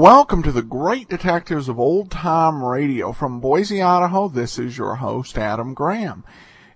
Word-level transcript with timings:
Welcome 0.00 0.42
to 0.44 0.50
the 0.50 0.62
Great 0.62 1.10
Detectives 1.10 1.68
of 1.68 1.78
Old 1.78 2.10
Time 2.10 2.64
Radio. 2.64 3.12
From 3.12 3.38
Boise, 3.38 3.82
Idaho, 3.82 4.28
this 4.28 4.58
is 4.58 4.78
your 4.78 4.94
host, 4.94 5.36
Adam 5.36 5.74
Graham. 5.74 6.24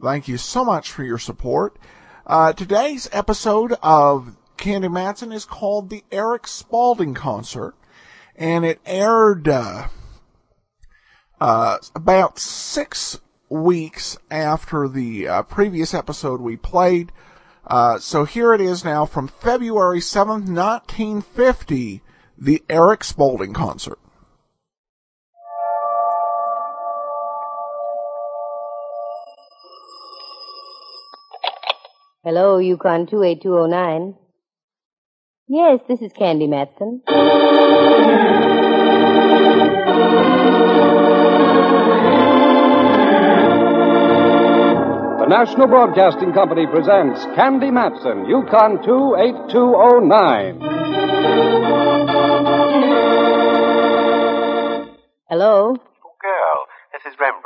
Thank 0.03 0.29
you 0.29 0.37
so 0.37 0.63
much 0.63 0.91
for 0.91 1.05
your 1.05 1.19
support. 1.19 1.79
Uh, 2.27 2.53
today's 2.53 3.09
episode 3.13 3.75
of 3.83 4.37
Candy 4.59 4.89
Matson 4.89 5.33
is 5.33 5.47
called 5.47 5.89
the 5.89 6.05
Eric 6.13 6.47
Spaulding 6.47 7.15
Concert, 7.15 7.75
and 8.35 8.67
it 8.67 8.79
aired 8.85 9.49
uh, 9.49 9.89
uh, 11.41 11.79
about 11.95 12.39
six 12.39 13.21
weeks 13.49 14.19
after 14.31 14.87
the 14.87 15.29
uh, 15.29 15.43
previous 15.45 15.95
episode 15.95 16.43
we 16.43 16.57
played. 16.57 17.11
Uh, 17.67 17.99
so 17.99 18.25
here 18.25 18.53
it 18.53 18.61
is 18.61 18.85
now 18.85 19.07
from 19.07 19.29
February 19.29 20.01
7th, 20.01 20.47
1950, 20.47 22.03
the 22.37 22.63
Eric 22.69 23.03
Spaulding 23.03 23.55
Concert. 23.55 23.99
Hello, 32.27 32.59
Yukon 32.59 33.07
28209. 33.07 34.17
Yes, 35.47 35.79
this 35.87 36.03
is 36.03 36.13
Candy 36.13 36.49
Matson. 36.49 37.03
The 45.21 45.27
National 45.29 45.69
Broadcasting 45.69 46.33
Company 46.33 46.67
presents 46.67 47.25
Candy 47.37 47.71
Matson, 47.71 48.27
Yukon 48.29 48.83
28209. 48.83 50.59
Hello? 55.31 55.77
Oh, 55.79 56.17
girl, 56.21 56.67
this 56.93 57.03
is 57.07 57.15
Rembrandt. 57.21 57.46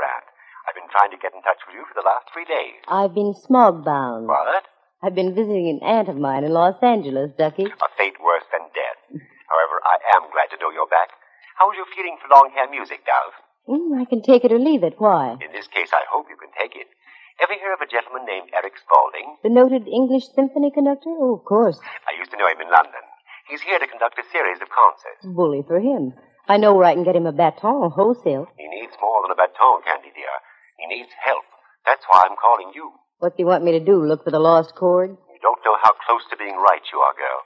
Been 0.90 0.98
trying 0.98 1.14
to 1.14 1.22
get 1.22 1.30
in 1.38 1.42
touch 1.46 1.62
with 1.70 1.78
you 1.78 1.86
for 1.86 1.94
the 1.94 2.02
last 2.02 2.26
three 2.34 2.42
days. 2.50 2.82
I've 2.90 3.14
been 3.14 3.30
smog 3.30 3.86
bound. 3.86 4.26
What? 4.26 4.66
I've 5.06 5.14
been 5.14 5.38
visiting 5.38 5.70
an 5.70 5.78
aunt 5.86 6.10
of 6.10 6.18
mine 6.18 6.42
in 6.42 6.50
Los 6.50 6.82
Angeles, 6.82 7.30
Ducky. 7.38 7.62
A 7.70 7.88
fate 7.94 8.18
worse 8.18 8.42
than 8.50 8.66
death. 8.74 8.98
However, 9.46 9.78
I 9.86 10.02
am 10.18 10.26
glad 10.34 10.50
to 10.50 10.58
know 10.58 10.74
you're 10.74 10.90
back. 10.90 11.14
How's 11.62 11.78
your 11.78 11.86
feeling 11.94 12.18
for 12.18 12.26
long 12.34 12.50
hair 12.58 12.66
music, 12.66 13.06
Dove? 13.06 13.38
Mm, 13.70 14.02
I 14.02 14.04
can 14.04 14.18
take 14.18 14.42
it 14.42 14.50
or 14.50 14.58
leave 14.58 14.82
it. 14.82 14.98
Why? 14.98 15.38
In 15.38 15.54
this 15.54 15.70
case, 15.70 15.94
I 15.94 16.02
hope 16.10 16.26
you 16.26 16.34
can 16.34 16.50
take 16.58 16.74
it. 16.74 16.90
Ever 17.38 17.54
hear 17.54 17.70
of 17.70 17.78
a 17.78 17.86
gentleman 17.86 18.26
named 18.26 18.50
Eric 18.50 18.74
Spaulding? 18.74 19.38
The 19.46 19.54
noted 19.54 19.86
English 19.86 20.26
symphony 20.34 20.74
conductor? 20.74 21.14
Oh, 21.14 21.38
of 21.38 21.46
course. 21.46 21.78
I 22.10 22.18
used 22.18 22.34
to 22.34 22.36
know 22.36 22.50
him 22.50 22.66
in 22.66 22.74
London. 22.74 23.06
He's 23.46 23.62
here 23.62 23.78
to 23.78 23.86
conduct 23.86 24.18
a 24.18 24.26
series 24.34 24.58
of 24.58 24.74
concerts. 24.74 25.22
Bully 25.22 25.62
for 25.62 25.78
him. 25.78 26.18
I 26.50 26.58
know 26.58 26.74
where 26.74 26.90
I 26.90 26.98
can 26.98 27.06
get 27.06 27.14
him 27.14 27.30
a 27.30 27.32
baton 27.32 27.94
wholesale. 27.94 28.50
He 28.58 28.66
needs 28.66 28.98
more 28.98 29.22
than 29.22 29.30
a 29.30 29.38
baton, 29.38 29.86
Candy 29.86 30.10
dear. 30.18 30.34
He 30.80 30.88
needs 30.88 31.12
help. 31.20 31.44
That's 31.84 32.04
why 32.08 32.24
I'm 32.24 32.36
calling 32.40 32.72
you. 32.74 32.96
What 33.20 33.36
do 33.36 33.44
you 33.44 33.48
want 33.52 33.64
me 33.64 33.76
to 33.76 33.84
do? 33.84 34.00
Look 34.00 34.24
for 34.24 34.32
the 34.32 34.40
lost 34.40 34.72
chord? 34.74 35.12
You 35.12 35.40
don't 35.44 35.60
know 35.60 35.76
how 35.76 35.92
close 36.08 36.24
to 36.32 36.40
being 36.40 36.56
right 36.56 36.80
you 36.88 36.98
are, 37.04 37.12
girl. 37.12 37.40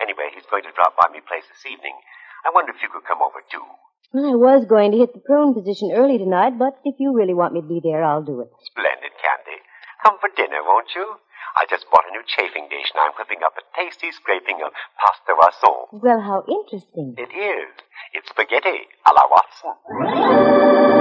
Anyway, 0.00 0.32
he's 0.32 0.48
going 0.48 0.64
to 0.64 0.72
drop 0.72 0.96
by 0.96 1.12
me 1.12 1.20
place 1.20 1.44
this 1.52 1.68
evening. 1.68 1.92
I 2.48 2.50
wonder 2.54 2.72
if 2.72 2.80
you 2.80 2.88
could 2.88 3.04
come 3.04 3.20
over, 3.20 3.44
too. 3.52 3.64
Well, 4.16 4.24
I 4.24 4.36
was 4.40 4.64
going 4.64 4.92
to 4.92 4.98
hit 4.98 5.12
the 5.12 5.20
prone 5.20 5.52
position 5.52 5.92
early 5.92 6.16
tonight, 6.16 6.56
but 6.56 6.80
if 6.88 6.96
you 6.96 7.12
really 7.12 7.36
want 7.36 7.52
me 7.52 7.60
to 7.60 7.68
be 7.68 7.80
there, 7.84 8.00
I'll 8.00 8.24
do 8.24 8.40
it. 8.40 8.48
Splendid, 8.72 9.12
Candy. 9.20 9.60
Come 10.00 10.16
for 10.16 10.32
dinner, 10.32 10.64
won't 10.64 10.88
you? 10.96 11.20
I 11.60 11.66
just 11.68 11.84
bought 11.92 12.08
a 12.08 12.12
new 12.12 12.24
chafing 12.24 12.68
dish, 12.72 12.88
and 12.94 13.00
I'm 13.04 13.12
whipping 13.18 13.44
up 13.44 13.52
a 13.58 13.64
tasty 13.76 14.08
scraping 14.12 14.64
of 14.64 14.72
pasta 14.96 15.36
rasson. 15.36 16.00
Well, 16.00 16.20
how 16.24 16.44
interesting. 16.48 17.16
It 17.18 17.34
is. 17.36 17.68
It's 18.14 18.30
spaghetti 18.30 18.88
a 19.04 19.10
la 19.12 19.24
Watson. 19.28 20.97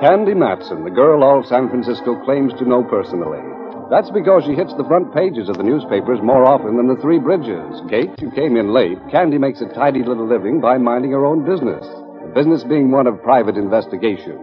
Candy 0.00 0.34
Matson, 0.34 0.84
the 0.84 0.90
girl 0.90 1.24
all 1.24 1.42
San 1.42 1.68
Francisco 1.68 2.14
claims 2.24 2.54
to 2.54 2.64
know 2.64 2.84
personally. 2.84 3.42
That's 3.90 4.10
because 4.10 4.44
she 4.44 4.54
hits 4.54 4.72
the 4.76 4.84
front 4.84 5.14
pages 5.14 5.48
of 5.48 5.56
the 5.56 5.64
newspapers 5.64 6.20
more 6.22 6.44
often 6.44 6.76
than 6.76 6.86
the 6.86 7.00
Three 7.00 7.18
Bridges. 7.18 7.80
Kate, 7.88 8.10
you 8.20 8.30
came 8.30 8.56
in 8.56 8.72
late. 8.72 8.98
Candy 9.10 9.38
makes 9.38 9.60
a 9.60 9.72
tidy 9.72 10.04
little 10.04 10.28
living 10.28 10.60
by 10.60 10.76
minding 10.76 11.12
her 11.12 11.24
own 11.24 11.44
business. 11.44 11.84
The 12.22 12.32
business 12.34 12.64
being 12.64 12.90
one 12.90 13.06
of 13.06 13.22
private 13.22 13.56
investigation. 13.56 14.38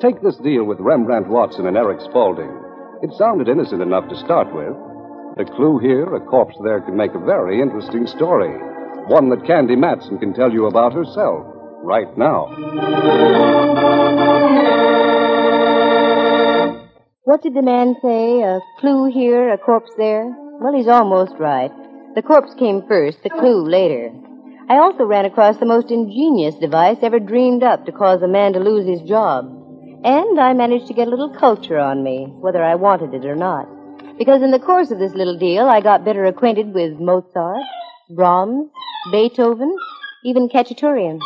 Take 0.00 0.20
this 0.20 0.36
deal 0.36 0.64
with 0.64 0.80
Rembrandt 0.80 1.28
Watson 1.28 1.66
and 1.66 1.76
Eric 1.76 2.00
Spaulding. 2.00 2.50
It 3.02 3.14
sounded 3.16 3.48
innocent 3.48 3.80
enough 3.80 4.08
to 4.08 4.16
start 4.16 4.52
with. 4.52 4.74
A 5.38 5.44
clue 5.56 5.78
here, 5.78 6.12
a 6.14 6.20
corpse 6.20 6.56
there 6.62 6.80
can 6.80 6.96
make 6.96 7.14
a 7.14 7.24
very 7.24 7.62
interesting 7.62 8.06
story. 8.06 8.73
One 9.06 9.28
that 9.30 9.46
Candy 9.46 9.76
Matson 9.76 10.18
can 10.18 10.32
tell 10.32 10.50
you 10.50 10.66
about 10.66 10.94
herself 10.94 11.44
right 11.82 12.16
now. 12.16 12.46
What 17.24 17.42
did 17.42 17.54
the 17.54 17.62
man 17.62 17.96
say? 18.00 18.40
A 18.42 18.60
clue 18.80 19.10
here, 19.12 19.52
a 19.52 19.58
corpse 19.58 19.90
there? 19.98 20.24
Well, 20.60 20.74
he's 20.74 20.88
almost 20.88 21.34
right. 21.38 21.70
The 22.14 22.22
corpse 22.22 22.54
came 22.58 22.82
first, 22.88 23.22
the 23.22 23.30
clue 23.30 23.68
later. 23.68 24.10
I 24.70 24.76
also 24.76 25.04
ran 25.04 25.26
across 25.26 25.58
the 25.58 25.66
most 25.66 25.90
ingenious 25.90 26.54
device 26.54 26.98
ever 27.02 27.20
dreamed 27.20 27.62
up 27.62 27.84
to 27.84 27.92
cause 27.92 28.22
a 28.22 28.28
man 28.28 28.54
to 28.54 28.60
lose 28.60 28.86
his 28.88 29.06
job. 29.06 29.44
And 30.04 30.40
I 30.40 30.54
managed 30.54 30.86
to 30.86 30.94
get 30.94 31.08
a 31.08 31.10
little 31.10 31.34
culture 31.38 31.78
on 31.78 32.02
me, 32.02 32.26
whether 32.40 32.64
I 32.64 32.76
wanted 32.76 33.12
it 33.12 33.26
or 33.26 33.36
not. 33.36 33.68
Because 34.16 34.42
in 34.42 34.50
the 34.50 34.58
course 34.58 34.90
of 34.90 34.98
this 34.98 35.12
little 35.12 35.38
deal, 35.38 35.68
I 35.68 35.80
got 35.80 36.04
better 36.04 36.24
acquainted 36.24 36.72
with 36.72 36.98
Mozart, 36.98 37.64
Brahms, 38.10 38.70
Beethoven, 39.10 39.76
even 40.24 40.48
Khachaturian. 40.48 41.18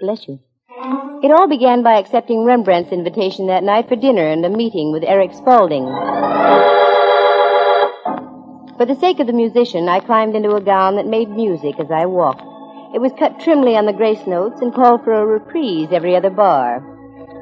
Bless 0.00 0.26
you. 0.26 0.40
It 1.22 1.30
all 1.30 1.46
began 1.46 1.82
by 1.82 1.98
accepting 1.98 2.44
Rembrandt's 2.44 2.90
invitation 2.90 3.48
that 3.48 3.62
night 3.62 3.86
for 3.88 3.96
dinner 3.96 4.26
and 4.26 4.44
a 4.46 4.48
meeting 4.48 4.90
with 4.90 5.04
Eric 5.04 5.34
Spalding. 5.34 5.84
For 8.78 8.86
the 8.86 8.96
sake 8.98 9.20
of 9.20 9.26
the 9.26 9.34
musician, 9.34 9.90
I 9.90 10.00
climbed 10.00 10.34
into 10.34 10.54
a 10.54 10.62
gown 10.62 10.96
that 10.96 11.06
made 11.06 11.28
music 11.28 11.78
as 11.78 11.90
I 11.90 12.06
walked. 12.06 12.40
It 12.94 13.00
was 13.00 13.12
cut 13.18 13.40
trimly 13.40 13.76
on 13.76 13.84
the 13.84 13.92
grace 13.92 14.26
notes 14.26 14.62
and 14.62 14.74
called 14.74 15.04
for 15.04 15.12
a 15.12 15.26
reprise 15.26 15.88
every 15.92 16.16
other 16.16 16.30
bar. 16.30 16.80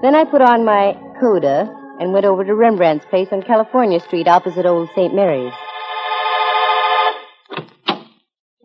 Then 0.02 0.16
I 0.16 0.24
put 0.24 0.42
on 0.42 0.64
my 0.64 0.98
coda 1.20 1.72
and 2.00 2.12
went 2.12 2.26
over 2.26 2.44
to 2.44 2.54
Rembrandt's 2.56 3.06
place 3.06 3.28
on 3.30 3.42
California 3.42 4.00
Street 4.00 4.26
opposite 4.26 4.66
Old 4.66 4.88
St. 4.96 5.14
Mary's. 5.14 5.54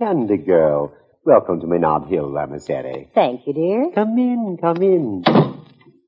Candy 0.03 0.35
girl, 0.35 0.91
Welcome 1.23 1.61
to 1.61 1.67
Menard 1.67 2.09
Hill, 2.09 2.29
Ramasere. 2.29 3.07
Thank 3.15 3.47
you, 3.47 3.53
dear. 3.53 3.89
Come 3.95 4.17
in, 4.17 4.57
come 4.59 4.81
in. 4.81 5.23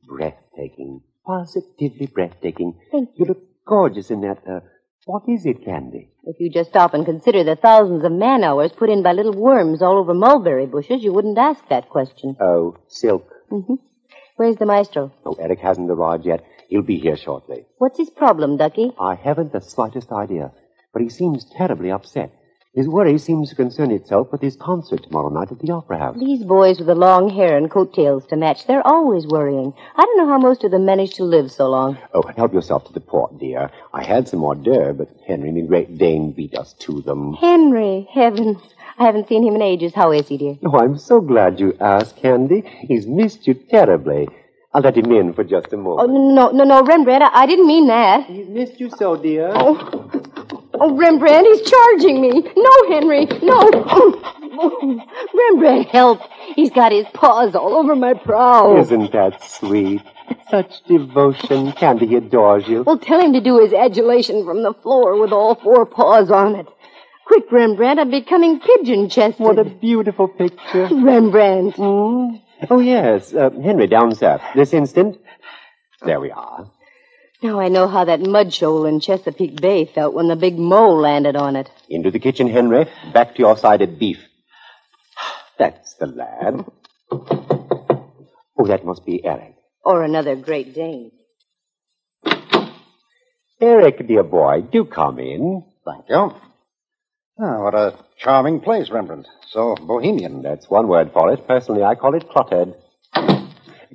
Breathtaking. 0.06 1.02
Positively 1.26 2.08
breathtaking. 2.08 2.78
Thank 2.92 3.12
you. 3.16 3.24
look 3.24 3.42
gorgeous 3.66 4.12
in 4.12 4.20
that, 4.20 4.40
uh, 4.46 4.60
what 5.06 5.24
is 5.30 5.46
it, 5.46 5.64
Candy? 5.64 6.10
If 6.26 6.42
you 6.42 6.50
just 6.50 6.72
stop 6.72 6.94
and 6.94 7.06
consider 7.06 7.46
the 7.46 7.56
thousands 7.56 8.04
of 8.04 8.12
man 8.12 8.44
hours 8.44 8.74
put 8.74 8.90
in 8.90 9.02
by 9.02 9.14
little 9.14 9.32
worms 9.32 9.82
all 9.82 9.98
over 9.98 10.14
mulberry 10.14 10.66
bushes, 10.66 11.02
you 11.02 11.14
wouldn't 11.14 11.38
ask 11.38 11.66
that 11.70 11.88
question. 11.88 12.36
Oh, 12.42 12.76
silk. 12.90 13.32
Mm-hmm. 13.50 13.76
Where's 14.36 14.58
the 14.58 14.66
maestro? 14.66 15.14
Oh, 15.26 15.38
Eric 15.40 15.60
hasn't 15.60 15.90
arrived 15.90 16.26
yet. 16.26 16.44
He'll 16.68 16.82
be 16.82 17.00
here 17.00 17.16
shortly. 17.16 17.66
What's 17.78 17.98
his 17.98 18.10
problem, 18.10 18.58
Ducky? 18.58 18.92
I 19.00 19.16
haven't 19.16 19.54
the 19.54 19.62
slightest 19.62 20.12
idea, 20.12 20.52
but 20.92 21.02
he 21.02 21.08
seems 21.08 21.46
terribly 21.46 21.92
upset. 21.92 22.34
His 22.76 22.90
worry 22.90 23.18
seems 23.18 23.50
to 23.50 23.56
concern 23.56 23.90
itself 23.92 24.34
with 24.34 24.42
his 24.42 24.58
concert 24.58 25.02
tomorrow 25.04 25.30
night 25.30 25.50
at 25.50 25.60
the 25.60 25.72
Opera 25.72 25.98
House. 25.98 26.18
These 26.20 26.44
boys 26.44 26.78
with 26.78 26.88
the 26.88 26.96
long 26.96 27.30
hair 27.30 27.56
and 27.56 27.72
coattails 27.72 28.28
to 28.28 28.36
match, 28.36 28.68
they're 28.68 28.86
always 28.86 29.26
worrying. 29.26 29.74
I 29.96 30.02
don't 30.02 30.18
know 30.18 30.28
how 30.28 30.38
most 30.38 30.66
of 30.66 30.72
them 30.72 30.84
manage 30.84 31.14
to 31.14 31.24
live 31.24 31.54
so 31.54 31.70
long. 31.70 31.98
Oh, 32.14 32.24
help 32.36 32.54
yourself 32.54 32.86
to 32.88 32.94
the 32.94 33.00
port, 33.00 33.40
dear. 33.40 33.72
I 33.94 34.04
had 34.04 34.28
some 34.28 34.44
hors 34.44 34.56
d'oeuvres, 34.56 34.98
but 34.98 35.08
Henry, 35.26 35.54
the 35.54 35.62
Great 35.62 35.98
Dane, 35.98 36.34
beat 36.34 36.54
us 36.54 36.74
to 36.80 37.02
them. 37.02 37.36
Henry, 37.36 38.10
heavens. 38.12 38.58
I 38.98 39.06
haven't 39.06 39.30
seen 39.30 39.48
him 39.48 39.56
in 39.56 39.62
ages. 39.62 39.94
How 39.94 40.12
is 40.12 40.28
he, 40.28 40.38
dear? 40.38 40.58
Oh, 40.66 40.78
I'm 40.78 40.98
so 40.98 41.22
glad 41.22 41.62
you 41.62 41.78
asked, 41.80 42.18
Candy. 42.18 42.62
He's 42.90 43.08
missed 43.08 43.48
you 43.48 43.54
terribly. 43.54 44.28
I'll 44.74 44.82
let 44.82 44.98
him 44.98 45.10
in 45.14 45.32
for 45.32 45.46
just 45.46 45.72
a 45.72 45.78
moment. 45.78 46.10
Oh, 46.10 46.34
no, 46.34 46.52
no, 46.52 46.66
no, 46.66 46.84
Rembrandt, 46.84 47.24
I, 47.24 47.44
I 47.44 47.46
didn't 47.46 47.68
mean 47.68 47.88
that. 47.88 48.26
He's 48.26 48.50
missed 48.50 48.82
you 48.82 48.90
so, 48.90 49.16
dear. 49.16 49.54
Oh. 49.56 50.32
Oh, 50.80 50.96
Rembrandt, 50.96 51.48
he's 51.48 51.70
charging 51.70 52.22
me. 52.22 52.42
No, 52.56 52.72
Henry, 52.90 53.26
no. 53.42 53.70
Oh, 53.74 55.02
Rembrandt, 55.34 55.88
help. 55.90 56.22
He's 56.56 56.72
got 56.72 56.92
his 56.92 57.06
paws 57.14 57.56
all 57.56 57.76
over 57.76 57.96
my 57.96 58.14
brow. 58.14 58.78
Isn't 58.78 59.12
that 59.12 59.44
sweet? 59.44 60.02
Such 60.50 60.84
devotion. 60.84 61.72
Candy 61.74 62.16
adores 62.16 62.68
you. 62.68 62.84
Well, 62.84 62.98
tell 63.00 63.20
him 63.20 63.34
to 63.34 63.42
do 63.42 63.60
his 63.60 63.74
adulation 63.74 64.46
from 64.46 64.64
the 64.64 64.74
floor 64.74 65.20
with 65.20 65.32
all 65.32 65.56
four 65.56 65.86
paws 65.86 66.32
on 66.32 66.56
it. 66.56 66.68
Quick, 67.26 67.52
Rembrandt, 67.52 68.00
I'm 68.00 68.12
becoming 68.12 68.60
pigeon-chested. 68.60 69.40
What 69.44 69.58
a 69.60 69.66
beautiful 69.66 70.28
picture. 70.28 70.88
Rembrandt. 70.92 71.76
Mm. 71.76 72.42
Oh, 72.70 72.80
yes. 72.80 73.34
Uh, 73.34 73.50
Henry, 73.50 73.88
down, 73.88 74.14
sir. 74.16 74.40
This 74.56 74.74
instant. 74.74 75.18
There 76.04 76.20
we 76.20 76.32
are. 76.32 76.70
Now 77.46 77.60
I 77.60 77.68
know 77.68 77.88
how 77.88 78.06
that 78.06 78.22
mud 78.22 78.52
shoal 78.52 78.88
in 78.88 79.00
Chesapeake 79.00 79.62
Bay 79.62 79.86
felt 79.86 80.16
when 80.16 80.28
the 80.28 80.36
big 80.36 80.58
mole 80.58 80.98
landed 81.00 81.36
on 81.36 81.56
it. 81.56 81.70
Into 81.88 82.10
the 82.10 82.18
kitchen, 82.18 82.48
Henry. 82.48 82.86
Back 83.14 83.36
to 83.36 83.40
your 83.40 83.56
side 83.56 83.84
of 83.84 84.00
beef. 84.00 84.18
That's 85.60 85.94
the 85.94 86.08
lad. 86.08 86.66
Oh, 87.12 88.66
that 88.66 88.84
must 88.84 89.06
be 89.06 89.24
Eric. 89.24 89.54
Or 89.84 90.04
another 90.04 90.36
Great 90.36 90.74
Dane. 90.74 91.12
Eric, 93.62 94.08
dear 94.08 94.24
boy, 94.24 94.62
do 94.62 94.84
come 94.84 95.20
in. 95.20 95.66
Thank 95.86 96.06
you. 96.10 96.32
Oh, 97.38 97.64
what 97.64 97.76
a 97.76 98.00
charming 98.18 98.60
place, 98.60 98.90
Rembrandt. 98.90 99.28
So 99.52 99.76
bohemian. 99.76 100.42
That's 100.42 100.68
one 100.68 100.88
word 100.88 101.12
for 101.14 101.32
it. 101.32 101.48
Personally, 101.48 101.84
I 101.84 101.94
call 101.94 102.16
it 102.16 102.28
cluttered. 102.28 102.74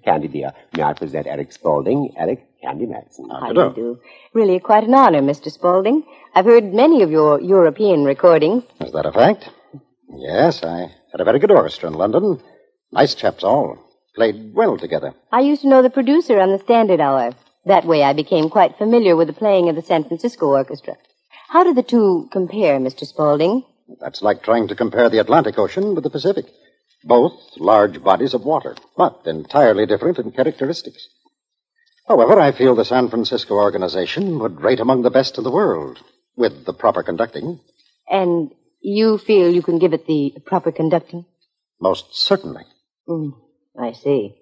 Candy, 0.05 0.29
dear, 0.29 0.52
may 0.76 0.85
I 0.85 0.93
present 0.93 1.26
Eric 1.26 1.50
Spaulding, 1.52 2.14
Eric 2.17 2.47
Candy 2.62 2.87
Matson. 2.87 3.29
How 3.31 3.53
do 3.53 3.61
you 3.61 3.73
do? 3.75 4.01
Really 4.35 4.59
quite 4.61 4.85
an 4.85 4.95
honor, 4.95 5.21
Mr. 5.23 5.51
Spaulding. 5.51 6.05
I've 6.35 6.45
heard 6.45 6.73
many 6.75 7.03
of 7.03 7.11
your 7.11 7.41
European 7.41 8.05
recordings. 8.05 8.65
Is 8.81 8.93
that 8.93 9.07
a 9.07 9.12
fact? 9.12 9.49
Yes, 10.15 10.62
I 10.62 10.93
had 11.12 11.21
a 11.21 11.25
very 11.25 11.39
good 11.39 11.51
orchestra 11.51 11.89
in 11.89 11.95
London. 11.95 12.41
Nice 12.93 13.15
chaps 13.15 13.45
all. 13.45 13.79
Played 14.15 14.53
well 14.55 14.77
together. 14.77 15.15
I 15.33 15.41
used 15.41 15.62
to 15.62 15.69
know 15.69 15.83
the 15.83 15.91
producer 15.91 16.39
on 16.41 16.51
the 16.51 16.59
Standard 16.59 17.01
Hour. 17.01 17.33
That 17.65 17.87
way 17.87 18.03
I 18.03 18.12
became 18.12 18.51
quite 18.51 18.77
familiar 18.77 19.17
with 19.17 19.29
the 19.29 19.33
playing 19.35 19.69
of 19.69 19.77
the 19.77 19.83
San 19.83 20.05
Francisco 20.05 20.47
Orchestra. 20.47 20.97
How 21.49 21.65
do 21.65 21.73
the 21.75 21.83
two 21.83 22.29
compare, 22.33 22.79
Mr. 22.79 23.07
Spaulding? 23.07 23.65
That's 24.01 24.23
like 24.23 24.43
trying 24.43 24.69
to 24.69 24.75
compare 24.77 25.09
the 25.09 25.19
Atlantic 25.19 25.59
Ocean 25.59 25.95
with 25.95 26.05
the 26.05 26.11
Pacific. 26.11 26.47
Both 27.05 27.33
large 27.57 28.03
bodies 28.03 28.35
of 28.35 28.45
water, 28.45 28.77
but 28.97 29.23
entirely 29.27 29.87
different 29.87 30.19
in 30.19 30.33
characteristics. 30.33 31.09
However, 32.11 32.41
I 32.41 32.51
feel 32.51 32.75
the 32.75 32.85
San 32.85 33.09
Francisco 33.09 33.55
organization 33.55 34.41
would 34.41 34.61
rate 34.61 34.81
among 34.81 35.03
the 35.03 35.12
best 35.12 35.39
in 35.39 35.45
the 35.45 35.51
world, 35.53 36.01
with 36.35 36.65
the 36.65 36.73
proper 36.73 37.05
conducting. 37.05 37.61
And 38.11 38.51
you 38.81 39.17
feel 39.17 39.55
you 39.55 39.62
can 39.62 39.79
give 39.79 39.93
it 39.93 40.09
the 40.09 40.35
proper 40.45 40.73
conducting? 40.73 41.25
Most 41.81 42.07
certainly. 42.17 42.65
Mm, 43.09 43.35
I 43.79 43.93
see. 43.93 44.35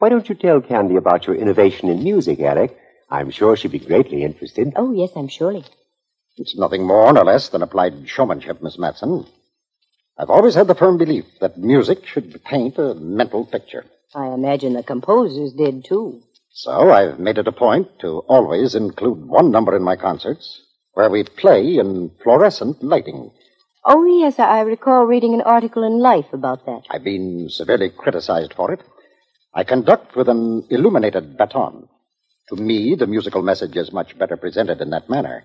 Why 0.00 0.10
don't 0.10 0.28
you 0.28 0.34
tell 0.34 0.60
Candy 0.60 0.96
about 0.96 1.26
your 1.26 1.34
innovation 1.34 1.88
in 1.88 2.04
music, 2.04 2.40
Eric? 2.40 2.76
I'm 3.08 3.30
sure 3.30 3.56
she'd 3.56 3.72
be 3.72 3.78
greatly 3.78 4.22
interested. 4.22 4.74
Oh, 4.76 4.92
yes, 4.92 5.12
I'm 5.16 5.28
surely. 5.28 5.64
It's 6.36 6.58
nothing 6.58 6.86
more 6.86 7.10
nor 7.10 7.24
less 7.24 7.48
than 7.48 7.62
applied 7.62 8.06
showmanship, 8.06 8.62
Miss 8.62 8.78
Matson. 8.78 9.24
I've 10.18 10.28
always 10.28 10.56
had 10.56 10.66
the 10.66 10.74
firm 10.74 10.98
belief 10.98 11.24
that 11.40 11.56
music 11.56 12.06
should 12.06 12.44
paint 12.44 12.76
a 12.76 12.92
mental 12.92 13.46
picture. 13.46 13.86
I 14.14 14.26
imagine 14.26 14.74
the 14.74 14.82
composers 14.82 15.54
did, 15.54 15.86
too. 15.86 16.20
So 16.56 16.90
I've 16.90 17.18
made 17.18 17.38
it 17.38 17.48
a 17.48 17.52
point 17.52 17.88
to 17.98 18.18
always 18.28 18.76
include 18.76 19.26
one 19.26 19.50
number 19.50 19.74
in 19.74 19.82
my 19.82 19.96
concerts 19.96 20.62
where 20.92 21.10
we 21.10 21.24
play 21.24 21.78
in 21.78 22.12
fluorescent 22.22 22.80
lighting. 22.80 23.32
Oh, 23.84 24.04
yes, 24.04 24.38
I 24.38 24.60
recall 24.60 25.04
reading 25.04 25.34
an 25.34 25.40
article 25.40 25.82
in 25.82 25.98
Life 25.98 26.32
about 26.32 26.64
that. 26.66 26.82
I've 26.90 27.02
been 27.02 27.48
severely 27.50 27.90
criticized 27.90 28.54
for 28.54 28.72
it. 28.72 28.82
I 29.52 29.64
conduct 29.64 30.14
with 30.14 30.28
an 30.28 30.64
illuminated 30.70 31.36
baton. 31.36 31.88
To 32.50 32.56
me, 32.56 32.94
the 32.94 33.08
musical 33.08 33.42
message 33.42 33.76
is 33.76 33.92
much 33.92 34.16
better 34.16 34.36
presented 34.36 34.80
in 34.80 34.90
that 34.90 35.10
manner. 35.10 35.42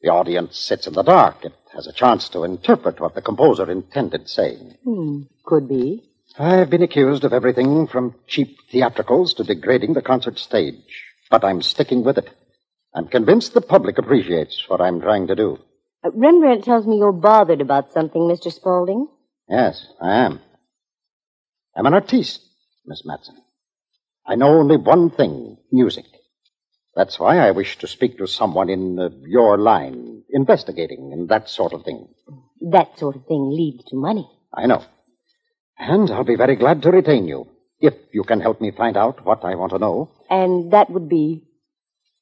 The 0.00 0.10
audience 0.10 0.56
sits 0.56 0.86
in 0.86 0.92
the 0.92 1.02
dark. 1.02 1.44
It 1.44 1.54
has 1.74 1.88
a 1.88 1.92
chance 1.92 2.28
to 2.28 2.44
interpret 2.44 3.00
what 3.00 3.16
the 3.16 3.20
composer 3.20 3.68
intended 3.68 4.28
saying. 4.28 4.76
Hmm, 4.84 5.22
could 5.44 5.68
be. 5.68 6.04
I've 6.38 6.68
been 6.68 6.82
accused 6.82 7.24
of 7.24 7.32
everything 7.32 7.86
from 7.86 8.14
cheap 8.26 8.58
theatricals 8.70 9.34
to 9.34 9.44
degrading 9.44 9.94
the 9.94 10.02
concert 10.02 10.38
stage. 10.38 11.04
But 11.30 11.44
I'm 11.44 11.62
sticking 11.62 12.04
with 12.04 12.18
it. 12.18 12.28
I'm 12.94 13.08
convinced 13.08 13.54
the 13.54 13.62
public 13.62 13.96
appreciates 13.96 14.64
what 14.68 14.82
I'm 14.82 15.00
trying 15.00 15.28
to 15.28 15.34
do. 15.34 15.58
Uh, 16.04 16.10
Rembrandt 16.12 16.64
tells 16.64 16.86
me 16.86 16.98
you're 16.98 17.12
bothered 17.12 17.62
about 17.62 17.92
something, 17.92 18.20
Mr. 18.22 18.52
Spaulding. 18.52 19.08
Yes, 19.48 19.86
I 20.00 20.16
am. 20.26 20.40
I'm 21.74 21.86
an 21.86 21.94
artiste, 21.94 22.42
Miss 22.84 23.02
Matson. 23.06 23.36
I 24.26 24.34
know 24.34 24.58
only 24.58 24.76
one 24.76 25.10
thing 25.10 25.56
music. 25.72 26.04
That's 26.94 27.18
why 27.18 27.38
I 27.38 27.50
wish 27.52 27.78
to 27.78 27.86
speak 27.86 28.18
to 28.18 28.26
someone 28.26 28.68
in 28.68 28.98
uh, 28.98 29.08
your 29.26 29.58
line, 29.58 30.22
investigating 30.30 31.12
and 31.12 31.28
that 31.28 31.48
sort 31.48 31.72
of 31.72 31.84
thing. 31.84 32.08
That 32.72 32.98
sort 32.98 33.16
of 33.16 33.26
thing 33.26 33.50
leads 33.50 33.84
to 33.86 33.96
money. 33.96 34.28
I 34.52 34.66
know. 34.66 34.84
And 35.78 36.10
I'll 36.10 36.24
be 36.24 36.36
very 36.36 36.56
glad 36.56 36.82
to 36.82 36.90
retain 36.90 37.28
you 37.28 37.48
if 37.80 37.94
you 38.12 38.24
can 38.24 38.40
help 38.40 38.60
me 38.60 38.70
find 38.70 38.96
out 38.96 39.24
what 39.24 39.44
I 39.44 39.54
want 39.54 39.72
to 39.72 39.78
know. 39.78 40.10
And 40.30 40.72
that 40.72 40.90
would 40.90 41.08
be? 41.08 41.44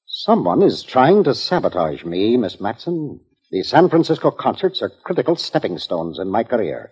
Someone 0.07 0.63
is 0.63 0.83
trying 0.83 1.25
to 1.25 1.35
sabotage 1.35 2.05
me, 2.05 2.37
Miss 2.37 2.61
Matson. 2.61 3.21
The 3.51 3.63
San 3.63 3.89
Francisco 3.89 4.31
concerts 4.31 4.83
are 4.83 4.91
critical 5.05 5.37
stepping 5.37 5.79
stones 5.79 6.19
in 6.19 6.29
my 6.29 6.45
career. 6.45 6.91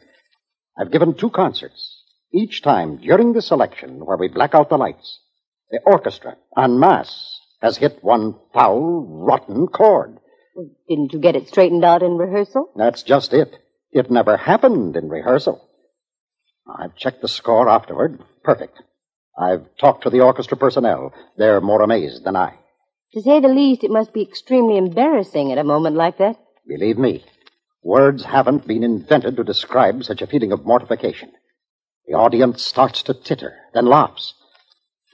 I've 0.79 0.93
given 0.93 1.15
two 1.15 1.31
concerts. 1.31 2.03
Each 2.33 2.63
time 2.63 2.97
during 2.99 3.33
the 3.33 3.43
selection 3.43 4.05
where 4.07 4.17
we 4.17 4.29
black 4.29 4.55
out 4.55 4.71
the 4.71 4.79
lights, 4.79 5.21
the 5.71 5.81
orchestra, 5.85 6.37
en 6.57 6.79
masse, 6.79 7.41
has 7.61 7.77
hit 7.77 8.03
one 8.03 8.37
foul, 8.55 9.05
rotten 9.07 9.67
chord. 9.67 10.19
Didn't 10.89 11.13
you 11.13 11.19
get 11.19 11.37
it 11.37 11.49
straightened 11.49 11.85
out 11.85 12.03
in 12.03 12.17
rehearsal? 12.17 12.71
That's 12.77 13.03
just 13.03 13.33
it. 13.33 13.59
It 13.91 14.11
never 14.11 14.37
happened 14.37 14.97
in 14.97 15.09
rehearsal. 15.09 15.69
I've 16.67 16.97
checked 16.97 17.23
the 17.23 17.29
score 17.29 17.69
afterward. 17.69 18.23
Perfect. 18.43 18.79
I've 19.39 19.67
talked 19.79 20.05
to 20.05 20.11
the 20.11 20.21
orchestra 20.21 20.57
personnel. 20.57 21.13
They're 21.37 21.61
more 21.61 21.83
amazed 21.83 22.25
than 22.25 22.37
I. 22.37 22.59
To 23.15 23.23
say 23.23 23.41
the 23.41 23.49
least, 23.49 23.85
it 23.85 23.91
must 23.91 24.13
be 24.13 24.23
extremely 24.23 24.77
embarrassing 24.79 25.53
at 25.53 25.59
a 25.59 25.65
moment 25.65 25.97
like 25.97 26.19
that. 26.19 26.37
Believe 26.67 26.99
me, 26.99 27.25
words 27.83 28.25
haven't 28.25 28.67
been 28.67 28.85
invented 28.85 29.37
to 29.37 29.45
describe 29.45 30.05
such 30.05 30.23
a 30.23 30.27
feeling 30.27 30.53
of 30.53 30.65
mortification. 30.65 31.33
The 32.07 32.15
audience 32.15 32.63
starts 32.63 33.03
to 33.05 33.15
titter, 33.15 33.55
then 33.75 33.87
laughs. 33.87 34.35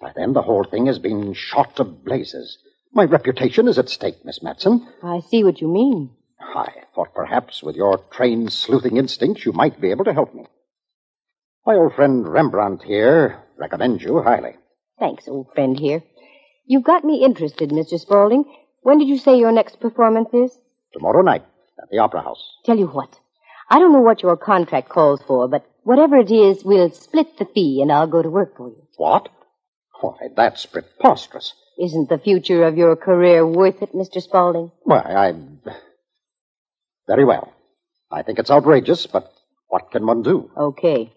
By 0.00 0.12
then, 0.14 0.32
the 0.32 0.42
whole 0.42 0.64
thing 0.64 0.86
has 0.86 0.98
been 0.98 1.32
shot 1.34 1.76
to 1.76 1.84
blazes. 1.84 2.58
My 2.92 3.04
reputation 3.04 3.68
is 3.68 3.78
at 3.78 3.88
stake, 3.88 4.24
Miss 4.24 4.42
Matson. 4.42 4.86
I 5.02 5.20
see 5.20 5.42
what 5.42 5.60
you 5.60 5.68
mean. 5.68 6.10
I 6.40 6.68
thought 6.94 7.14
perhaps 7.14 7.62
with 7.62 7.76
your 7.76 7.98
trained 8.10 8.52
sleuthing 8.52 8.96
instincts 8.96 9.44
you 9.44 9.52
might 9.52 9.80
be 9.80 9.90
able 9.90 10.04
to 10.04 10.12
help 10.12 10.34
me. 10.34 10.46
My 11.68 11.76
old 11.76 11.94
friend 11.94 12.26
Rembrandt 12.26 12.82
here 12.82 13.44
recommends 13.56 14.02
you 14.02 14.22
highly. 14.22 14.56
Thanks, 14.98 15.28
old 15.28 15.52
friend 15.54 15.78
here. 15.78 16.02
You've 16.66 16.82
got 16.82 17.04
me 17.04 17.22
interested, 17.22 17.70
Mr. 17.70 18.00
Spaulding. 18.00 18.44
When 18.82 18.98
did 18.98 19.06
you 19.06 19.18
say 19.18 19.38
your 19.38 19.52
next 19.52 19.78
performance 19.78 20.30
is? 20.32 20.58
Tomorrow 20.92 21.22
night 21.22 21.44
at 21.80 21.90
the 21.90 21.98
Opera 21.98 22.22
House. 22.22 22.42
Tell 22.64 22.78
you 22.78 22.86
what. 22.86 23.20
I 23.70 23.78
don't 23.78 23.92
know 23.92 24.00
what 24.00 24.22
your 24.22 24.36
contract 24.36 24.88
calls 24.88 25.22
for, 25.22 25.46
but 25.46 25.64
Whatever 25.88 26.18
it 26.18 26.30
is, 26.30 26.66
we'll 26.66 26.90
split 26.90 27.38
the 27.38 27.46
fee 27.46 27.80
and 27.80 27.90
I'll 27.90 28.06
go 28.06 28.20
to 28.20 28.28
work 28.28 28.58
for 28.58 28.68
you. 28.68 28.86
What? 28.98 29.30
Why, 30.02 30.28
that's 30.36 30.66
preposterous. 30.66 31.54
Isn't 31.78 32.10
the 32.10 32.18
future 32.18 32.66
of 32.66 32.76
your 32.76 32.94
career 32.94 33.46
worth 33.46 33.80
it, 33.80 33.94
Mr. 33.94 34.20
Spaulding? 34.20 34.70
Why, 34.82 34.98
I. 34.98 35.34
Very 37.06 37.24
well. 37.24 37.54
I 38.10 38.20
think 38.20 38.38
it's 38.38 38.50
outrageous, 38.50 39.06
but 39.06 39.32
what 39.68 39.90
can 39.90 40.04
one 40.04 40.22
do? 40.22 40.50
Okay. 40.58 41.10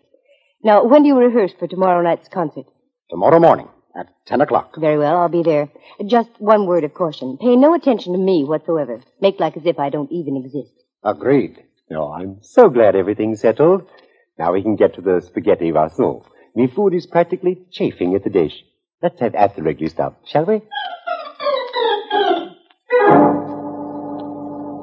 Now, 0.63 0.84
when 0.86 1.01
do 1.01 1.08
you 1.08 1.18
rehearse 1.18 1.53
for 1.58 1.68
tomorrow 1.68 2.03
night's 2.03 2.30
concert? 2.30 2.65
Tomorrow 3.10 3.39
morning 3.39 3.68
at 3.98 4.08
10 4.27 4.41
o'clock. 4.41 4.75
Very 4.77 4.98
well, 4.98 5.18
I'll 5.18 5.27
be 5.30 5.41
there. 5.44 5.70
Just 6.06 6.30
one 6.38 6.68
word 6.68 6.84
of 6.84 6.94
caution. 6.94 7.38
Pay 7.38 7.56
no 7.56 7.74
attention 7.74 8.13
to 8.13 8.20
me 8.20 8.44
whatsoever. 8.44 9.01
Make 9.20 9.39
like 9.39 9.58
as 9.58 9.65
if 9.65 9.80
I 9.80 9.89
don't 9.89 10.12
even 10.12 10.38
exist. 10.38 10.72
Agreed. 11.03 11.63
Oh, 11.91 12.12
I'm 12.12 12.38
so 12.41 12.70
glad 12.70 12.96
everything's 12.96 13.41
settled. 13.41 13.89
Now 14.38 14.53
we 14.53 14.62
can 14.62 14.75
get 14.75 14.94
to 14.96 15.01
the 15.01 15.20
spaghetti 15.20 15.72
rasson. 15.72 16.24
Me 16.56 16.68
food 16.68 16.94
is 16.94 17.08
practically 17.08 17.65
chafing 17.72 18.13
at 18.15 18.24
the 18.24 18.30
dish. 18.30 18.63
Let's 19.01 19.20
have 19.20 19.36
absolutely 19.36 19.89
stuff, 19.89 20.13
shall 20.25 20.46
we? 20.46 20.62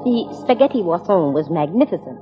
The 0.03 0.37
spaghetti 0.43 0.81
moisson 0.81 1.33
was 1.33 1.49
magnificent. 1.49 2.19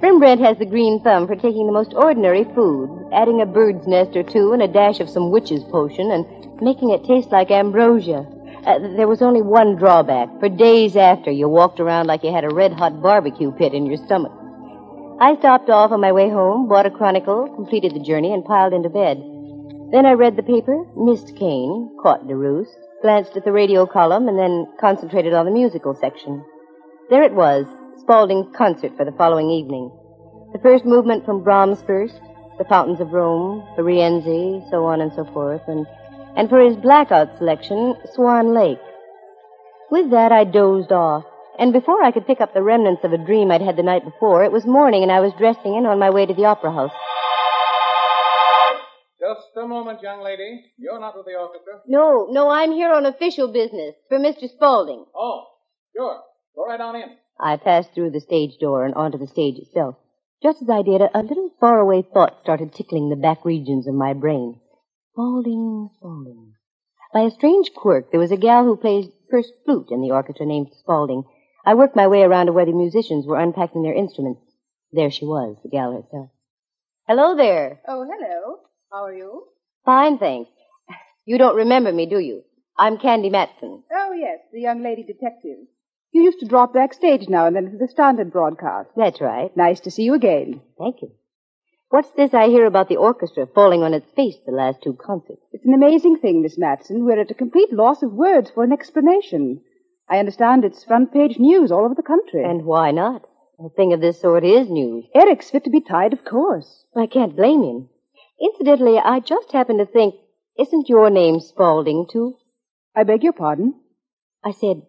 Rembrandt 0.00 0.40
has 0.40 0.58
the 0.58 0.66
green 0.66 1.00
thumb 1.00 1.26
for 1.26 1.36
taking 1.36 1.66
the 1.66 1.72
most 1.72 1.94
ordinary 1.94 2.44
food, 2.54 3.08
adding 3.12 3.40
a 3.40 3.46
bird's 3.46 3.86
nest 3.86 4.14
or 4.16 4.22
two 4.22 4.52
and 4.52 4.62
a 4.62 4.68
dash 4.68 5.00
of 5.00 5.08
some 5.08 5.30
witch's 5.30 5.64
potion, 5.64 6.10
and 6.10 6.60
making 6.60 6.90
it 6.90 7.04
taste 7.04 7.32
like 7.32 7.50
ambrosia. 7.50 8.26
Uh, 8.66 8.78
there 8.96 9.08
was 9.08 9.22
only 9.22 9.40
one 9.40 9.76
drawback. 9.76 10.28
For 10.38 10.48
days 10.48 10.96
after, 10.96 11.30
you 11.30 11.48
walked 11.48 11.80
around 11.80 12.08
like 12.08 12.24
you 12.24 12.32
had 12.32 12.44
a 12.44 12.54
red-hot 12.54 13.00
barbecue 13.00 13.52
pit 13.52 13.72
in 13.72 13.86
your 13.86 13.96
stomach. 13.96 14.32
I 15.18 15.36
stopped 15.36 15.70
off 15.70 15.92
on 15.92 16.00
my 16.00 16.12
way 16.12 16.28
home, 16.28 16.68
bought 16.68 16.84
a 16.84 16.90
chronicle, 16.90 17.48
completed 17.54 17.94
the 17.94 18.04
journey, 18.04 18.34
and 18.34 18.44
piled 18.44 18.74
into 18.74 18.90
bed. 18.90 19.16
Then 19.92 20.04
I 20.04 20.12
read 20.12 20.36
the 20.36 20.42
paper, 20.42 20.84
missed 20.94 21.36
Caen, 21.36 21.96
caught 22.02 22.26
DeRoos, 22.26 22.66
glanced 23.00 23.36
at 23.36 23.44
the 23.44 23.52
radio 23.52 23.86
column, 23.86 24.28
and 24.28 24.38
then 24.38 24.66
concentrated 24.78 25.32
on 25.32 25.46
the 25.46 25.52
musical 25.52 25.94
section. 25.94 26.44
There 27.08 27.22
it 27.22 27.32
was, 27.32 27.66
Spaulding's 28.00 28.54
concert 28.56 28.92
for 28.96 29.04
the 29.04 29.12
following 29.12 29.50
evening. 29.50 29.90
The 30.52 30.58
first 30.62 30.84
movement 30.84 31.24
from 31.24 31.42
Brahms 31.42 31.82
first, 31.86 32.20
the 32.58 32.64
Fountains 32.64 33.00
of 33.00 33.12
Rome, 33.12 33.66
the 33.76 33.82
Rienzi, 33.82 34.68
so 34.70 34.84
on 34.84 35.00
and 35.00 35.12
so 35.14 35.24
forth, 35.24 35.62
and, 35.66 35.86
and 36.36 36.48
for 36.48 36.60
his 36.60 36.76
blackout 36.76 37.36
selection, 37.38 37.94
Swan 38.14 38.54
Lake. 38.54 38.78
With 39.90 40.10
that, 40.10 40.32
I 40.32 40.44
dozed 40.44 40.92
off, 40.92 41.24
and 41.58 41.72
before 41.72 42.02
I 42.02 42.12
could 42.12 42.26
pick 42.26 42.40
up 42.40 42.54
the 42.54 42.62
remnants 42.62 43.04
of 43.04 43.12
a 43.12 43.18
dream 43.18 43.50
I'd 43.50 43.62
had 43.62 43.76
the 43.76 43.82
night 43.82 44.04
before, 44.04 44.44
it 44.44 44.52
was 44.52 44.66
morning 44.66 45.02
and 45.02 45.10
I 45.10 45.20
was 45.20 45.32
dressing 45.38 45.76
and 45.76 45.86
on 45.86 45.98
my 45.98 46.10
way 46.10 46.26
to 46.26 46.34
the 46.34 46.44
opera 46.44 46.72
house. 46.72 46.92
Just 49.18 49.56
a 49.56 49.66
moment, 49.66 50.02
young 50.02 50.22
lady. 50.22 50.64
You're 50.78 51.00
not 51.00 51.16
with 51.16 51.26
the 51.26 51.34
orchestra. 51.34 51.80
No, 51.88 52.28
no, 52.30 52.48
I'm 52.48 52.72
here 52.72 52.92
on 52.92 53.06
official 53.06 53.52
business 53.52 53.94
for 54.08 54.18
Mr. 54.18 54.48
Spaulding. 54.48 55.04
Oh, 55.16 55.46
sure. 55.96 56.20
Go 56.54 56.66
right 56.66 56.80
on 56.80 56.96
in. 56.96 57.16
I 57.38 57.56
passed 57.56 57.92
through 57.92 58.10
the 58.10 58.20
stage 58.20 58.58
door 58.58 58.84
and 58.84 58.94
onto 58.94 59.18
the 59.18 59.26
stage 59.26 59.58
itself. 59.58 59.96
Just 60.42 60.62
as 60.62 60.70
I 60.70 60.82
did, 60.82 61.00
a, 61.00 61.22
little 61.22 61.50
faraway 61.60 62.02
thought 62.02 62.40
started 62.42 62.72
tickling 62.72 63.08
the 63.08 63.16
back 63.16 63.44
regions 63.44 63.86
of 63.86 63.94
my 63.94 64.12
brain. 64.12 64.60
Spaulding, 65.12 65.90
Spaulding. 65.96 66.52
By 67.12 67.22
a 67.22 67.30
strange 67.30 67.72
quirk, 67.74 68.10
there 68.10 68.20
was 68.20 68.32
a 68.32 68.36
gal 68.36 68.64
who 68.64 68.76
plays 68.76 69.06
first 69.30 69.52
flute 69.64 69.88
in 69.90 70.02
the 70.02 70.10
orchestra 70.10 70.46
named 70.46 70.68
Spaulding. 70.78 71.24
I 71.64 71.74
worked 71.74 71.96
my 71.96 72.06
way 72.06 72.22
around 72.22 72.46
to 72.46 72.52
where 72.52 72.66
the 72.66 72.72
musicians 72.72 73.26
were 73.26 73.38
unpacking 73.38 73.82
their 73.82 73.94
instruments. 73.94 74.42
There 74.92 75.10
she 75.10 75.24
was, 75.24 75.56
the 75.62 75.70
gal 75.70 75.92
herself. 75.92 76.30
Hello 77.06 77.36
there. 77.36 77.80
Oh, 77.88 78.04
hello. 78.04 78.58
How 78.92 79.04
are 79.04 79.14
you? 79.14 79.44
Fine, 79.84 80.18
thanks. 80.18 80.50
You 81.24 81.38
don't 81.38 81.56
remember 81.56 81.92
me, 81.92 82.06
do 82.06 82.18
you? 82.18 82.42
I'm 82.78 82.98
Candy 82.98 83.30
Matson. 83.30 83.82
Oh, 83.92 84.12
yes, 84.12 84.38
the 84.52 84.60
young 84.60 84.82
lady 84.82 85.02
detective. 85.02 85.66
You 86.16 86.22
used 86.22 86.40
to 86.40 86.46
drop 86.46 86.72
backstage 86.72 87.28
now 87.28 87.44
and 87.44 87.54
then 87.54 87.70
for 87.70 87.76
the 87.76 87.88
standard 87.88 88.32
broadcast. 88.32 88.88
That's 88.96 89.20
right. 89.20 89.54
Nice 89.54 89.80
to 89.80 89.90
see 89.90 90.04
you 90.04 90.14
again. 90.14 90.62
Thank 90.78 91.02
you. 91.02 91.10
What's 91.90 92.10
this 92.12 92.32
I 92.32 92.46
hear 92.46 92.64
about 92.64 92.88
the 92.88 92.96
orchestra 92.96 93.46
falling 93.46 93.82
on 93.82 93.92
its 93.92 94.10
face 94.12 94.38
the 94.46 94.52
last 94.52 94.78
two 94.82 94.94
concerts? 94.94 95.42
It's 95.52 95.66
an 95.66 95.74
amazing 95.74 96.16
thing, 96.20 96.40
Miss 96.40 96.56
Matson. 96.56 97.04
We're 97.04 97.20
at 97.20 97.30
a 97.30 97.34
complete 97.34 97.70
loss 97.70 98.02
of 98.02 98.14
words 98.14 98.50
for 98.50 98.64
an 98.64 98.72
explanation. 98.72 99.60
I 100.08 100.18
understand 100.18 100.64
it's 100.64 100.84
front 100.84 101.12
page 101.12 101.38
news 101.38 101.70
all 101.70 101.84
over 101.84 101.94
the 101.94 102.02
country. 102.02 102.42
And 102.44 102.64
why 102.64 102.92
not? 102.92 103.26
A 103.60 103.68
thing 103.68 103.92
of 103.92 104.00
this 104.00 104.18
sort 104.18 104.42
is 104.42 104.70
news. 104.70 105.04
Eric's 105.14 105.50
fit 105.50 105.64
to 105.64 105.70
be 105.70 105.82
tied, 105.82 106.14
of 106.14 106.24
course. 106.24 106.86
I 106.96 107.08
can't 107.08 107.36
blame 107.36 107.62
him. 107.62 107.90
Incidentally, 108.40 108.98
I 108.98 109.20
just 109.20 109.52
happened 109.52 109.80
to 109.80 109.84
think, 109.84 110.14
isn't 110.58 110.88
your 110.88 111.10
name 111.10 111.40
Spaulding, 111.40 112.06
too? 112.10 112.38
I 112.94 113.04
beg 113.04 113.22
your 113.22 113.34
pardon? 113.34 113.74
I 114.42 114.52
said, 114.52 114.80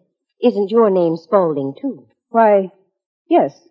isn't 0.42 0.70
your 0.70 0.90
name 0.90 1.16
Spaulding, 1.16 1.74
too? 1.80 2.06
Why, 2.28 2.70
yes, 3.28 3.68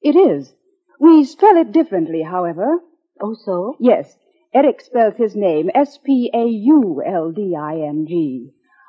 it 0.00 0.16
is. 0.16 0.52
We 0.98 1.24
spell 1.24 1.56
it 1.56 1.72
differently, 1.72 2.22
however. 2.22 2.80
Oh, 3.20 3.34
so? 3.34 3.76
Yes, 3.80 4.16
Eric 4.52 4.80
spells 4.80 5.16
his 5.16 5.34
name 5.34 5.70
S-P-A-U-L-D-I-N-G. 5.74 6.14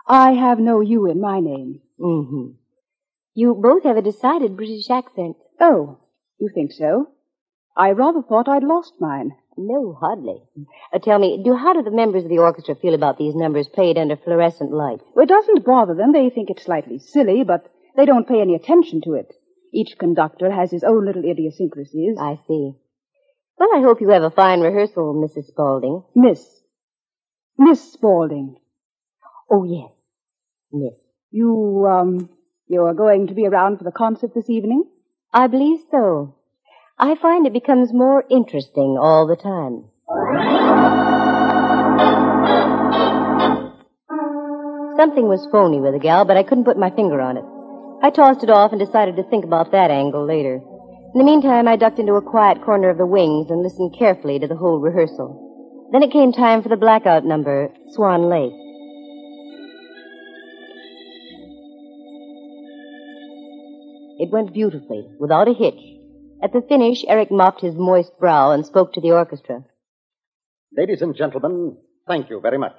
I 0.07 0.33
have 0.33 0.59
no 0.59 0.81
U 0.81 1.07
in 1.09 1.19
my 1.19 1.39
name. 1.39 1.81
Mm-hmm. 1.99 2.51
You 3.33 3.55
both 3.55 3.83
have 3.83 3.97
a 3.97 4.01
decided 4.01 4.55
British 4.55 4.89
accent. 4.89 5.37
Oh, 5.59 5.99
you 6.39 6.49
think 6.53 6.71
so? 6.71 7.07
I 7.75 7.91
rather 7.91 8.21
thought 8.21 8.47
I'd 8.47 8.63
lost 8.63 8.93
mine. 8.99 9.35
No, 9.57 9.93
hardly. 9.99 10.41
Uh, 10.93 10.99
tell 10.99 11.17
me, 11.17 11.41
do 11.43 11.55
how 11.55 11.73
do 11.73 11.81
the 11.81 11.91
members 11.91 12.23
of 12.23 12.29
the 12.29 12.39
orchestra 12.39 12.75
feel 12.75 12.93
about 12.93 13.17
these 13.17 13.35
numbers 13.35 13.67
played 13.67 13.97
under 13.97 14.17
fluorescent 14.17 14.71
light? 14.71 14.99
Well, 15.15 15.23
it 15.23 15.29
doesn't 15.29 15.65
bother 15.65 15.95
them. 15.95 16.11
They 16.11 16.29
think 16.29 16.49
it's 16.49 16.63
slightly 16.63 16.99
silly, 16.99 17.43
but 17.43 17.71
they 17.95 18.05
don't 18.05 18.27
pay 18.27 18.41
any 18.41 18.55
attention 18.55 19.01
to 19.05 19.13
it. 19.13 19.33
Each 19.73 19.97
conductor 19.97 20.51
has 20.51 20.71
his 20.71 20.83
own 20.83 21.05
little 21.05 21.23
idiosyncrasies. 21.23 22.17
I 22.19 22.39
see. 22.47 22.73
Well, 23.57 23.69
I 23.75 23.81
hope 23.81 24.01
you 24.01 24.09
have 24.09 24.23
a 24.23 24.29
fine 24.29 24.59
rehearsal, 24.59 25.13
Mrs. 25.13 25.45
Spaulding. 25.47 26.03
Miss. 26.13 26.61
Miss 27.57 27.93
Spaulding. 27.93 28.57
Oh, 29.49 29.63
yes. 29.63 29.91
Miss. 30.71 30.99
You, 31.31 31.87
um, 31.89 32.29
you're 32.67 32.93
going 32.93 33.27
to 33.27 33.33
be 33.33 33.47
around 33.47 33.77
for 33.77 33.85
the 33.85 33.91
concert 33.91 34.31
this 34.35 34.49
evening? 34.49 34.83
I 35.33 35.47
believe 35.47 35.79
so. 35.91 36.35
I 36.97 37.15
find 37.15 37.45
it 37.45 37.51
becomes 37.51 37.91
more 37.91 38.23
interesting 38.29 38.97
all 38.97 39.27
the 39.27 39.35
time. 39.35 39.83
Something 44.95 45.27
was 45.27 45.45
phony 45.51 45.81
with 45.81 45.91
the 45.91 45.99
gal, 45.99 46.23
but 46.23 46.37
I 46.37 46.43
couldn't 46.43 46.63
put 46.63 46.77
my 46.77 46.89
finger 46.89 47.19
on 47.19 47.35
it. 47.35 47.43
I 48.01 48.11
tossed 48.11 48.43
it 48.43 48.49
off 48.49 48.71
and 48.71 48.79
decided 48.79 49.17
to 49.17 49.23
think 49.23 49.43
about 49.43 49.73
that 49.73 49.91
angle 49.91 50.25
later. 50.25 50.61
In 51.13 51.19
the 51.19 51.25
meantime, 51.25 51.67
I 51.67 51.75
ducked 51.75 51.99
into 51.99 52.13
a 52.13 52.21
quiet 52.21 52.63
corner 52.63 52.89
of 52.89 52.97
the 52.97 53.05
wings 53.05 53.49
and 53.49 53.61
listened 53.61 53.93
carefully 53.99 54.39
to 54.39 54.47
the 54.47 54.55
whole 54.55 54.79
rehearsal. 54.79 55.89
Then 55.91 56.01
it 56.01 56.13
came 56.13 56.31
time 56.31 56.63
for 56.63 56.69
the 56.69 56.77
blackout 56.77 57.25
number, 57.25 57.73
Swan 57.89 58.29
Lake. 58.29 58.55
It 64.17 64.31
went 64.31 64.53
beautifully, 64.53 65.09
without 65.19 65.49
a 65.49 65.53
hitch. 65.53 65.94
At 66.43 66.53
the 66.53 66.61
finish, 66.61 67.03
Eric 67.07 67.31
mopped 67.31 67.61
his 67.61 67.75
moist 67.75 68.17
brow 68.19 68.51
and 68.51 68.65
spoke 68.65 68.93
to 68.93 69.01
the 69.01 69.11
orchestra. 69.11 69.63
Ladies 70.75 71.01
and 71.01 71.15
gentlemen, 71.15 71.77
thank 72.07 72.29
you 72.29 72.39
very 72.41 72.57
much. 72.57 72.75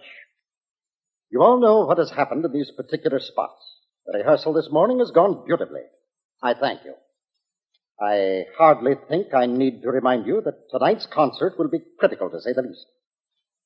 You 1.31 1.43
all 1.43 1.59
know 1.61 1.87
what 1.87 1.99
has 1.99 2.11
happened 2.11 2.45
in 2.45 2.53
these 2.53 2.71
particular 2.71 3.19
spots. 3.19 3.63
The 4.07 4.19
rehearsal 4.19 4.53
this 4.53 4.69
morning 4.71 5.01
has 5.01 5.11
gone 5.11 5.45
beautifully. 5.45 5.83
I 6.43 6.55
thank 6.55 6.85
you. 6.85 6.95
I 8.01 8.45
hardly 8.59 8.93
think 9.09 9.33
I 9.33 9.47
need 9.47 9.83
to 9.83 9.89
remind 9.91 10.27
you 10.27 10.43
that 10.45 10.71
tonight's 10.71 11.07
concert 11.07 11.59
will 11.59 11.69
be 11.69 11.81
critical, 11.99 12.31
to 12.31 12.41
say 12.41 12.53
the 12.53 12.63
least. 12.63 12.87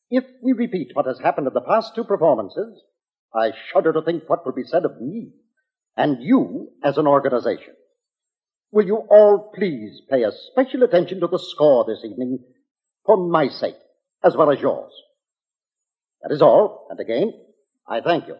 If 0.09 0.25
we 0.43 0.53
repeat 0.53 0.91
what 0.95 1.07
has 1.07 1.19
happened 1.19 1.49
in 1.49 1.55
the 1.55 1.61
past 1.61 1.95
two 1.95 2.05
performances, 2.05 2.81
I 3.35 3.51
shudder 3.73 3.93
to 3.93 4.03
think 4.03 4.29
what 4.29 4.47
will 4.47 4.53
be 4.53 4.65
said 4.65 4.85
of 4.85 5.01
me 5.01 5.33
and 5.97 6.23
you 6.23 6.71
as 6.83 6.97
an 6.97 7.07
organization. 7.07 7.75
Will 8.73 8.87
you 8.87 8.97
all 9.11 9.51
please 9.53 10.01
pay 10.09 10.23
a 10.23 10.31
special 10.53 10.85
attention 10.85 11.21
to 11.21 11.27
the 11.27 11.39
score 11.39 11.85
this 11.85 12.05
evening 12.05 12.39
for 13.05 13.17
my 13.17 13.49
sake 13.49 13.75
as 14.23 14.37
well 14.37 14.51
as 14.53 14.61
yours? 14.61 14.93
That 16.23 16.33
is 16.33 16.41
all, 16.41 16.87
and 16.91 17.01
again, 17.01 17.33
I 17.89 18.01
thank 18.01 18.29
you. 18.29 18.37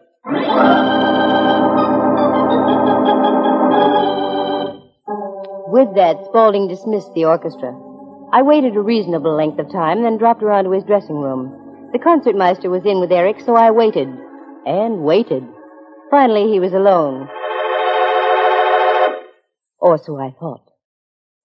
With 5.67 5.95
that, 5.95 6.23
Spaulding 6.25 6.69
dismissed 6.69 7.13
the 7.13 7.25
orchestra. 7.25 7.77
I 8.31 8.41
waited 8.43 8.77
a 8.77 8.81
reasonable 8.81 9.35
length 9.35 9.59
of 9.59 9.69
time, 9.69 10.03
then 10.03 10.17
dropped 10.17 10.43
around 10.43 10.63
to 10.63 10.71
his 10.71 10.85
dressing 10.85 11.17
room. 11.17 11.89
The 11.91 11.99
concertmeister 11.99 12.69
was 12.69 12.85
in 12.85 13.01
with 13.01 13.11
Eric, 13.11 13.41
so 13.41 13.55
I 13.55 13.71
waited. 13.71 14.07
And 14.65 15.03
waited. 15.03 15.43
Finally, 16.09 16.49
he 16.49 16.59
was 16.61 16.71
alone. 16.71 17.27
Or 19.81 19.97
so 19.97 20.17
I 20.17 20.31
thought. 20.39 20.61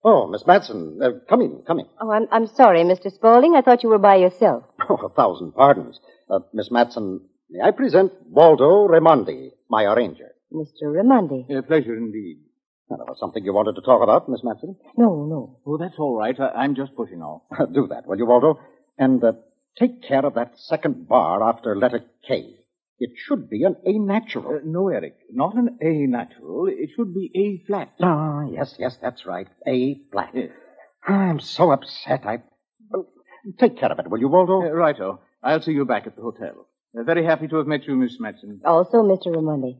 Oh, 0.04 0.28
Miss 0.28 0.46
Matson, 0.46 1.00
uh, 1.02 1.10
come 1.28 1.40
in, 1.40 1.62
come 1.66 1.80
in. 1.80 1.86
Oh, 2.00 2.10
I'm, 2.12 2.28
I'm 2.30 2.46
sorry, 2.46 2.80
Mr. 2.84 3.10
Spaulding. 3.12 3.56
I 3.56 3.62
thought 3.62 3.82
you 3.82 3.88
were 3.88 3.98
by 3.98 4.16
yourself. 4.16 4.62
Oh, 4.88 4.94
a 5.06 5.08
thousand 5.08 5.52
pardons. 5.52 5.98
Uh, 6.30 6.40
Miss 6.52 6.70
Matson, 6.70 7.22
may 7.50 7.60
I 7.60 7.72
present 7.72 8.12
Waldo 8.28 8.86
Raimondi, 8.86 9.50
my 9.68 9.82
arranger? 9.84 10.30
Mr. 10.52 10.84
Raimondi. 10.84 11.50
A 11.58 11.62
pleasure 11.62 11.96
indeed. 11.96 12.38
Now, 12.88 12.98
there 12.98 13.06
was 13.06 13.18
something 13.18 13.44
you 13.44 13.52
wanted 13.52 13.74
to 13.74 13.80
talk 13.82 14.00
about, 14.02 14.28
Miss 14.28 14.44
Matson? 14.44 14.76
No, 14.96 15.26
no. 15.26 15.58
Oh, 15.66 15.76
that's 15.76 15.98
all 15.98 16.14
right. 16.16 16.38
I, 16.38 16.50
I'm 16.62 16.76
just 16.76 16.94
pushing 16.94 17.20
off. 17.20 17.42
Do 17.72 17.88
that, 17.88 18.06
will 18.06 18.16
you, 18.18 18.26
Waldo? 18.26 18.60
And 18.96 19.24
uh, 19.24 19.32
take 19.76 20.06
care 20.06 20.24
of 20.24 20.34
that 20.34 20.52
second 20.56 21.08
bar 21.08 21.42
after 21.42 21.74
letter 21.74 22.04
K. 22.28 22.54
It 22.98 23.10
should 23.16 23.50
be 23.50 23.62
an 23.64 23.76
A 23.84 23.92
natural. 23.98 24.56
Uh, 24.56 24.60
no, 24.64 24.88
Eric. 24.88 25.16
Not 25.30 25.54
an 25.54 25.78
A 25.82 26.06
natural. 26.06 26.66
It 26.68 26.90
should 26.96 27.12
be 27.14 27.30
A 27.34 27.66
flat. 27.66 27.92
Ah, 28.02 28.44
yes, 28.50 28.74
yes, 28.78 28.96
that's 29.02 29.26
right. 29.26 29.48
A 29.66 30.00
flat. 30.12 30.30
Yes. 30.34 30.50
I'm 31.06 31.38
so 31.40 31.70
upset. 31.72 32.24
I. 32.24 32.42
Well, 32.90 33.06
take 33.60 33.78
care 33.78 33.92
of 33.92 33.98
it, 33.98 34.08
will 34.10 34.18
you, 34.18 34.28
Waldo? 34.28 34.62
Uh, 34.62 34.70
righto. 34.72 35.20
I'll 35.42 35.60
see 35.60 35.72
you 35.72 35.84
back 35.84 36.06
at 36.06 36.16
the 36.16 36.22
hotel. 36.22 36.66
Uh, 36.98 37.02
very 37.02 37.24
happy 37.24 37.48
to 37.48 37.56
have 37.56 37.66
met 37.66 37.84
you, 37.86 37.94
Miss 37.96 38.18
Matson. 38.18 38.60
Also, 38.64 39.02
Mr. 39.02 39.26
Raimondi. 39.26 39.78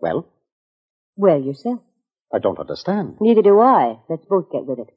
Well, 0.00 0.26
Well, 1.16 1.40
yourself. 1.40 1.80
I 2.34 2.38
don't 2.38 2.58
understand. 2.58 3.16
Neither 3.20 3.42
do 3.42 3.60
I. 3.60 3.98
Let's 4.08 4.24
both 4.24 4.50
get 4.50 4.64
with 4.64 4.78
it. 4.78 4.88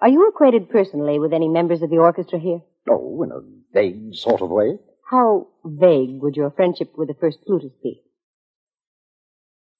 Are 0.00 0.08
you 0.08 0.28
acquainted 0.28 0.68
personally 0.68 1.18
with 1.20 1.32
any 1.32 1.48
members 1.48 1.80
of 1.82 1.88
the 1.90 1.98
orchestra 1.98 2.38
here? 2.38 2.60
Oh, 2.90 3.22
in 3.22 3.30
a 3.30 3.40
vague 3.74 4.14
sort 4.14 4.40
of 4.40 4.50
way. 4.50 4.78
How 5.10 5.48
vague 5.64 6.22
would 6.22 6.36
your 6.36 6.50
friendship 6.50 6.92
with 6.96 7.08
the 7.08 7.14
first 7.14 7.40
flutist 7.44 7.82
be? 7.82 8.00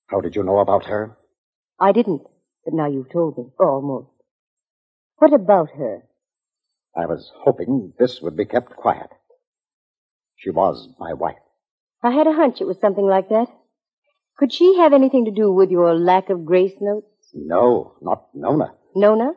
How 0.09 0.21
did 0.21 0.37
you 0.37 0.43
know 0.43 0.59
about 0.59 0.85
her? 0.87 1.17
I 1.81 1.93
didn't, 1.93 2.23
but 2.65 2.75
now 2.75 2.89
you've 2.89 3.11
told 3.11 3.39
me. 3.39 3.45
Almost. 3.59 4.11
What 5.17 5.33
about 5.33 5.71
her? 5.79 6.03
I 6.97 7.07
was 7.07 7.33
hoping 7.37 7.95
this 7.99 8.21
would 8.21 8.37
be 8.37 8.45
kept 8.45 8.77
quiet. 8.77 9.11
She 10.37 10.51
was 10.51 10.89
my 10.99 11.15
wife. 11.15 11.39
I 12.03 12.11
had 12.11 12.27
a 12.27 12.33
hunch 12.35 12.61
it 12.61 12.67
was 12.67 12.79
something 12.81 13.07
like 13.07 13.31
that. 13.31 13.49
Could 14.37 14.53
she 14.53 14.77
have 14.79 14.93
anything 14.93 15.25
to 15.25 15.31
do 15.31 15.51
with 15.51 15.71
your 15.71 15.95
lack 15.95 16.29
of 16.29 16.45
grace 16.45 16.75
notes? 16.81 17.07
No, 17.33 17.95
not 18.03 18.27
Nona. 18.35 18.75
Nona? 18.95 19.33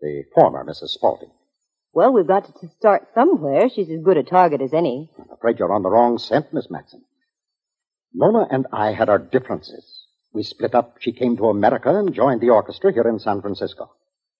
The 0.00 0.24
former 0.34 0.64
Mrs. 0.64 0.88
Spaulding. 0.88 1.30
Well, 1.92 2.12
we've 2.12 2.26
got 2.26 2.44
to 2.60 2.68
start 2.78 3.08
somewhere. 3.14 3.68
She's 3.68 3.90
as 3.90 4.02
good 4.02 4.16
a 4.16 4.22
target 4.22 4.60
as 4.60 4.74
any. 4.74 5.10
I'm 5.18 5.30
afraid 5.32 5.58
you're 5.58 5.72
on 5.72 5.82
the 5.82 5.90
wrong 5.90 6.18
scent, 6.18 6.52
Miss 6.52 6.70
Matson. 6.70 7.02
Nona 8.14 8.46
and 8.50 8.66
I 8.72 8.92
had 8.92 9.08
our 9.08 9.18
differences. 9.18 10.06
We 10.32 10.42
split 10.42 10.74
up. 10.74 10.96
She 11.00 11.12
came 11.12 11.36
to 11.36 11.48
America 11.48 11.96
and 11.96 12.14
joined 12.14 12.40
the 12.40 12.50
orchestra 12.50 12.92
here 12.92 13.08
in 13.08 13.18
San 13.18 13.40
Francisco. 13.40 13.90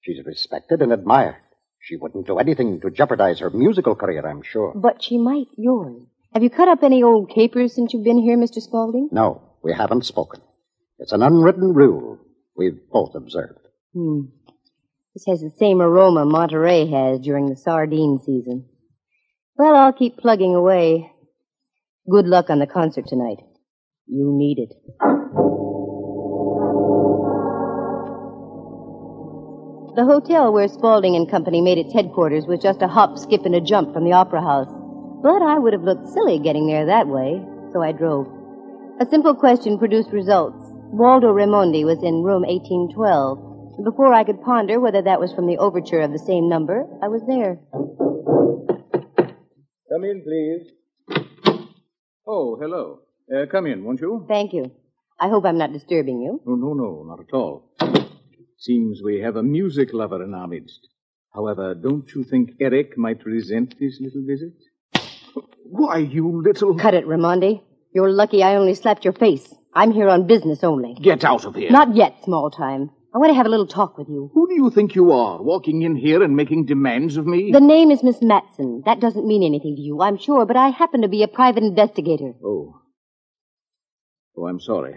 She's 0.03 0.25
respected 0.25 0.83
and 0.83 0.93
admired. 0.93 1.37
She 1.81 1.97
wouldn't 1.97 2.27
do 2.27 2.39
anything 2.39 2.81
to 2.81 2.91
jeopardize 2.91 3.41
her 3.41 3.51
musical 3.51 3.95
career, 3.95 4.27
I'm 4.27 4.43
sure. 4.43 4.73
But 4.75 5.03
she 5.03 5.17
might 5.17 5.47
yours. 5.57 6.03
Have 6.35 6.43
you 6.43 6.51
cut 6.51 6.69
up 6.69 6.83
any 6.83 7.03
old 7.03 7.31
capers 7.31 7.75
since 7.75 7.93
you've 7.93 8.05
been 8.05 8.19
here, 8.19 8.37
Mr. 8.37 8.61
Spaulding? 8.61 9.09
No, 9.11 9.43
we 9.63 9.73
haven't 9.73 10.05
spoken. 10.05 10.41
It's 10.99 11.13
an 11.13 11.23
unwritten 11.23 11.73
rule 11.73 12.19
we've 12.57 12.79
both 12.91 13.15
observed. 13.15 13.61
Hmm. 13.95 14.21
This 15.19 15.41
has 15.41 15.41
the 15.41 15.59
same 15.59 15.83
aroma 15.83 16.25
Monterey 16.25 16.87
has 16.87 17.19
during 17.19 17.49
the 17.49 17.57
sardine 17.57 18.21
season. 18.25 18.67
Well, 19.57 19.75
I'll 19.75 19.93
keep 19.93 20.17
plugging 20.17 20.55
away. 20.55 21.11
Good 22.09 22.29
luck 22.29 22.51
on 22.51 22.61
the 22.61 22.69
concert 22.69 23.09
tonight. 23.09 23.39
You 24.07 24.31
need 24.33 24.61
it. 24.61 24.75
The 29.97 30.05
hotel 30.05 30.53
where 30.53 30.69
Spaulding 30.69 31.17
and 31.17 31.29
Company 31.29 31.63
made 31.63 31.79
its 31.79 31.93
headquarters 31.93 32.47
was 32.47 32.61
just 32.63 32.81
a 32.81 32.87
hop, 32.87 33.19
skip, 33.19 33.45
and 33.45 33.57
a 33.57 33.61
jump 33.61 33.93
from 33.93 34.05
the 34.05 34.13
Opera 34.13 34.41
House. 34.41 34.73
But 35.21 35.43
I 35.43 35.59
would 35.59 35.73
have 35.73 35.83
looked 35.83 36.07
silly 36.07 36.39
getting 36.39 36.69
there 36.69 36.87
that 36.87 37.09
way, 37.09 37.43
so 37.73 37.83
I 37.83 37.91
drove. 37.91 38.29
A 39.01 39.07
simple 39.11 39.35
question 39.35 39.79
produced 39.79 40.13
results. 40.13 40.63
Waldo 40.93 41.33
Raimondi 41.33 41.85
was 41.85 42.05
in 42.05 42.23
room 42.23 42.43
1812. 42.43 43.48
Before 43.83 44.13
I 44.13 44.25
could 44.25 44.43
ponder 44.43 44.81
whether 44.81 45.03
that 45.03 45.21
was 45.21 45.33
from 45.33 45.47
the 45.47 45.59
overture 45.59 46.01
of 46.01 46.13
the 46.13 46.19
same 46.19 46.49
number, 46.49 46.85
I 47.01 47.09
was 47.09 47.23
there. 47.29 47.61
Come 49.91 50.05
in, 50.05 50.23
please. 50.23 50.73
Oh, 52.27 52.57
hello. 52.61 53.01
Uh, 53.33 53.47
come 53.51 53.67
in, 53.67 53.85
won't 53.85 54.01
you? 54.01 54.25
Thank 54.29 54.53
you. 54.53 54.73
I 55.21 55.29
hope 55.29 55.45
I'm 55.45 55.59
not 55.59 55.73
disturbing 55.73 56.21
you. 56.21 56.41
Oh, 56.47 56.55
no, 56.57 56.75
no, 56.75 57.05
not 57.07 57.21
at 57.21 57.33
all. 57.33 57.71
Seems 58.59 59.01
we 59.05 59.21
have 59.21 59.37
a 59.37 59.43
music 59.43 59.91
lover 59.93 60.23
in 60.25 60.35
our 60.35 60.49
midst. 60.49 60.89
However, 61.33 61.75
don't 61.75 62.09
you 62.15 62.25
think 62.25 62.51
Eric 62.61 62.99
might 62.99 63.25
resent 63.25 63.77
this 63.79 64.01
little 64.01 64.25
visit? 64.27 64.55
Why, 65.65 65.99
you 65.99 66.43
little. 66.43 66.77
Cut 66.77 66.95
it, 66.95 67.07
Raimondi. 67.07 67.63
You're 67.95 68.11
lucky 68.11 68.43
I 68.43 68.57
only 68.57 68.75
slapped 68.75 69.05
your 69.05 69.13
face. 69.13 69.55
I'm 69.73 69.93
here 69.93 70.09
on 70.09 70.27
business 70.27 70.65
only. 70.65 70.95
Get 71.01 71.25
out 71.25 71.45
of 71.45 71.55
here. 71.55 71.71
Not 71.71 71.95
yet, 71.95 72.17
small 72.25 72.51
time. 72.51 72.91
I 73.19 73.21
want 73.21 73.31
to 73.33 73.35
have 73.37 73.47
a 73.47 73.49
little 73.49 73.67
talk 73.67 73.99
with 73.99 74.09
you. 74.09 74.31
Who 74.33 74.47
do 74.47 74.55
you 74.55 74.71
think 74.71 74.95
you 74.95 75.11
are, 75.11 75.43
walking 75.43 75.83
in 75.83 75.97
here 75.97 76.23
and 76.23 76.37
making 76.37 76.67
demands 76.67 77.17
of 77.17 77.27
me? 77.27 77.51
The 77.51 77.59
name 77.59 77.91
is 77.91 78.05
Miss 78.05 78.23
Matson. 78.23 78.85
That 78.87 79.01
doesn't 79.01 79.27
mean 79.27 79.43
anything 79.43 79.75
to 79.75 79.83
you, 79.83 80.01
I'm 80.03 80.19
sure, 80.19 80.47
but 80.47 80.57
I 80.57 80.69
happen 80.69 81.03
to 81.03 81.09
be 81.09 81.25
a 81.25 81.27
private 81.27 81.65
investigator. 81.65 82.35
Oh. 82.45 82.81
Oh, 84.37 84.47
I'm 84.47 84.61
sorry. 84.61 84.95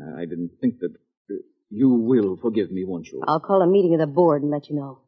Uh, 0.00 0.16
I 0.16 0.20
didn't 0.20 0.52
think 0.62 0.78
that. 0.78 0.92
Uh, 1.30 1.34
you 1.68 1.90
will 1.90 2.38
forgive 2.38 2.72
me, 2.72 2.86
won't 2.86 3.08
you? 3.08 3.20
I'll 3.28 3.38
call 3.38 3.60
a 3.60 3.66
meeting 3.66 3.92
of 3.92 4.00
the 4.00 4.06
board 4.06 4.40
and 4.40 4.50
let 4.50 4.70
you 4.70 4.76
know. 4.76 5.00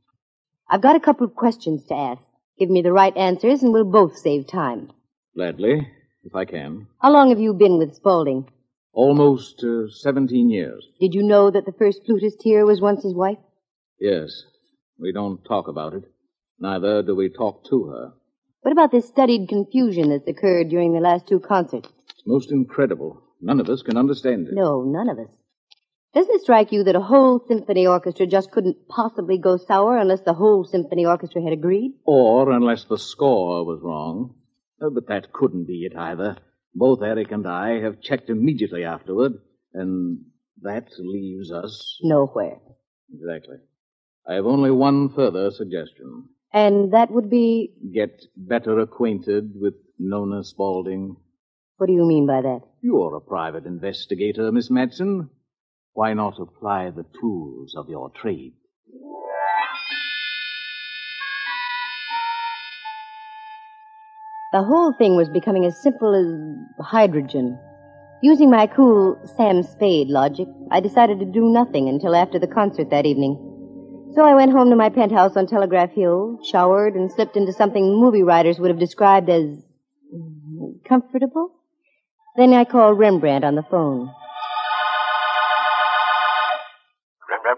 I've 0.68 0.82
got 0.82 0.96
a 0.96 1.00
couple 1.00 1.26
of 1.26 1.34
questions 1.34 1.86
to 1.86 1.94
ask. 1.94 2.20
Give 2.58 2.68
me 2.68 2.82
the 2.82 2.92
right 2.92 3.16
answers 3.16 3.62
and 3.62 3.72
we'll 3.72 3.90
both 3.90 4.18
save 4.18 4.46
time. 4.48 4.92
Gladly, 5.34 5.88
if 6.24 6.34
I 6.34 6.44
can. 6.44 6.88
How 7.00 7.10
long 7.10 7.30
have 7.30 7.40
you 7.40 7.54
been 7.54 7.78
with 7.78 7.94
Spaulding? 7.94 8.50
Almost 8.92 9.62
uh, 9.62 9.88
17 9.88 10.50
years. 10.50 10.86
Did 11.00 11.14
you 11.14 11.22
know 11.22 11.50
that 11.50 11.64
the 11.64 11.72
first 11.72 12.04
flutist 12.04 12.42
here 12.42 12.66
was 12.66 12.80
once 12.80 13.02
his 13.02 13.14
wife? 13.14 13.38
Yes. 14.00 14.42
We 14.98 15.12
don't 15.12 15.44
talk 15.44 15.68
about 15.68 15.94
it. 15.94 16.04
Neither 16.58 17.02
do 17.02 17.14
we 17.14 17.28
talk 17.30 17.64
to 17.70 17.84
her. 17.86 18.12
What 18.62 18.72
about 18.72 18.90
this 18.90 19.08
studied 19.08 19.48
confusion 19.48 20.10
that's 20.10 20.28
occurred 20.28 20.68
during 20.68 20.92
the 20.92 21.00
last 21.00 21.26
two 21.26 21.40
concerts? 21.40 21.88
It's 22.10 22.26
most 22.26 22.52
incredible. 22.52 23.22
None 23.40 23.60
of 23.60 23.68
us 23.70 23.82
can 23.82 23.96
understand 23.96 24.48
it. 24.48 24.54
No, 24.54 24.82
none 24.82 25.08
of 25.08 25.18
us. 25.18 25.34
Doesn't 26.12 26.34
it 26.34 26.42
strike 26.42 26.72
you 26.72 26.82
that 26.84 26.96
a 26.96 27.00
whole 27.00 27.40
symphony 27.46 27.86
orchestra 27.86 28.26
just 28.26 28.50
couldn't 28.50 28.88
possibly 28.88 29.38
go 29.38 29.56
sour 29.56 29.96
unless 29.96 30.22
the 30.22 30.34
whole 30.34 30.64
symphony 30.64 31.06
orchestra 31.06 31.40
had 31.40 31.52
agreed? 31.52 31.92
Or 32.04 32.50
unless 32.50 32.84
the 32.84 32.98
score 32.98 33.64
was 33.64 33.80
wrong. 33.80 34.34
Uh, 34.82 34.90
but 34.90 35.06
that 35.06 35.32
couldn't 35.32 35.66
be 35.66 35.86
it 35.86 35.96
either. 35.96 36.36
Both 36.74 37.02
Eric 37.02 37.32
and 37.32 37.46
I 37.46 37.80
have 37.80 38.00
checked 38.00 38.30
immediately 38.30 38.84
afterward, 38.84 39.32
and 39.74 40.20
that 40.62 40.88
leaves 40.98 41.50
us. 41.50 41.98
Nowhere. 42.02 42.58
Exactly. 43.12 43.56
I 44.28 44.34
have 44.34 44.46
only 44.46 44.70
one 44.70 45.08
further 45.08 45.50
suggestion. 45.50 46.28
And 46.52 46.92
that 46.92 47.10
would 47.10 47.30
be. 47.30 47.72
Get 47.92 48.22
better 48.36 48.78
acquainted 48.78 49.52
with 49.54 49.74
Nona 49.98 50.44
Spaulding. 50.44 51.16
What 51.76 51.86
do 51.86 51.92
you 51.92 52.04
mean 52.06 52.26
by 52.26 52.42
that? 52.42 52.60
You're 52.82 53.16
a 53.16 53.20
private 53.20 53.64
investigator, 53.66 54.52
Miss 54.52 54.70
Matson. 54.70 55.30
Why 55.92 56.14
not 56.14 56.38
apply 56.38 56.90
the 56.90 57.06
tools 57.20 57.74
of 57.76 57.88
your 57.88 58.10
trade? 58.10 58.54
The 64.52 64.64
whole 64.64 64.92
thing 64.92 65.14
was 65.14 65.28
becoming 65.28 65.64
as 65.64 65.80
simple 65.80 66.12
as 66.12 66.84
hydrogen. 66.84 67.56
Using 68.20 68.50
my 68.50 68.66
cool 68.66 69.16
Sam 69.36 69.62
Spade 69.62 70.08
logic, 70.08 70.48
I 70.72 70.80
decided 70.80 71.20
to 71.20 71.24
do 71.24 71.48
nothing 71.48 71.88
until 71.88 72.16
after 72.16 72.38
the 72.38 72.48
concert 72.48 72.90
that 72.90 73.06
evening. 73.06 73.38
So 74.14 74.24
I 74.24 74.34
went 74.34 74.50
home 74.50 74.70
to 74.70 74.76
my 74.76 74.88
penthouse 74.88 75.36
on 75.36 75.46
Telegraph 75.46 75.92
Hill, 75.92 76.40
showered, 76.44 76.96
and 76.96 77.12
slipped 77.12 77.36
into 77.36 77.52
something 77.52 77.94
movie 77.94 78.24
writers 78.24 78.58
would 78.58 78.70
have 78.70 78.80
described 78.80 79.30
as 79.30 79.62
comfortable. 80.84 81.52
Then 82.36 82.52
I 82.52 82.64
called 82.64 82.98
Rembrandt 82.98 83.44
on 83.44 83.54
the 83.54 83.62
phone. 83.62 84.10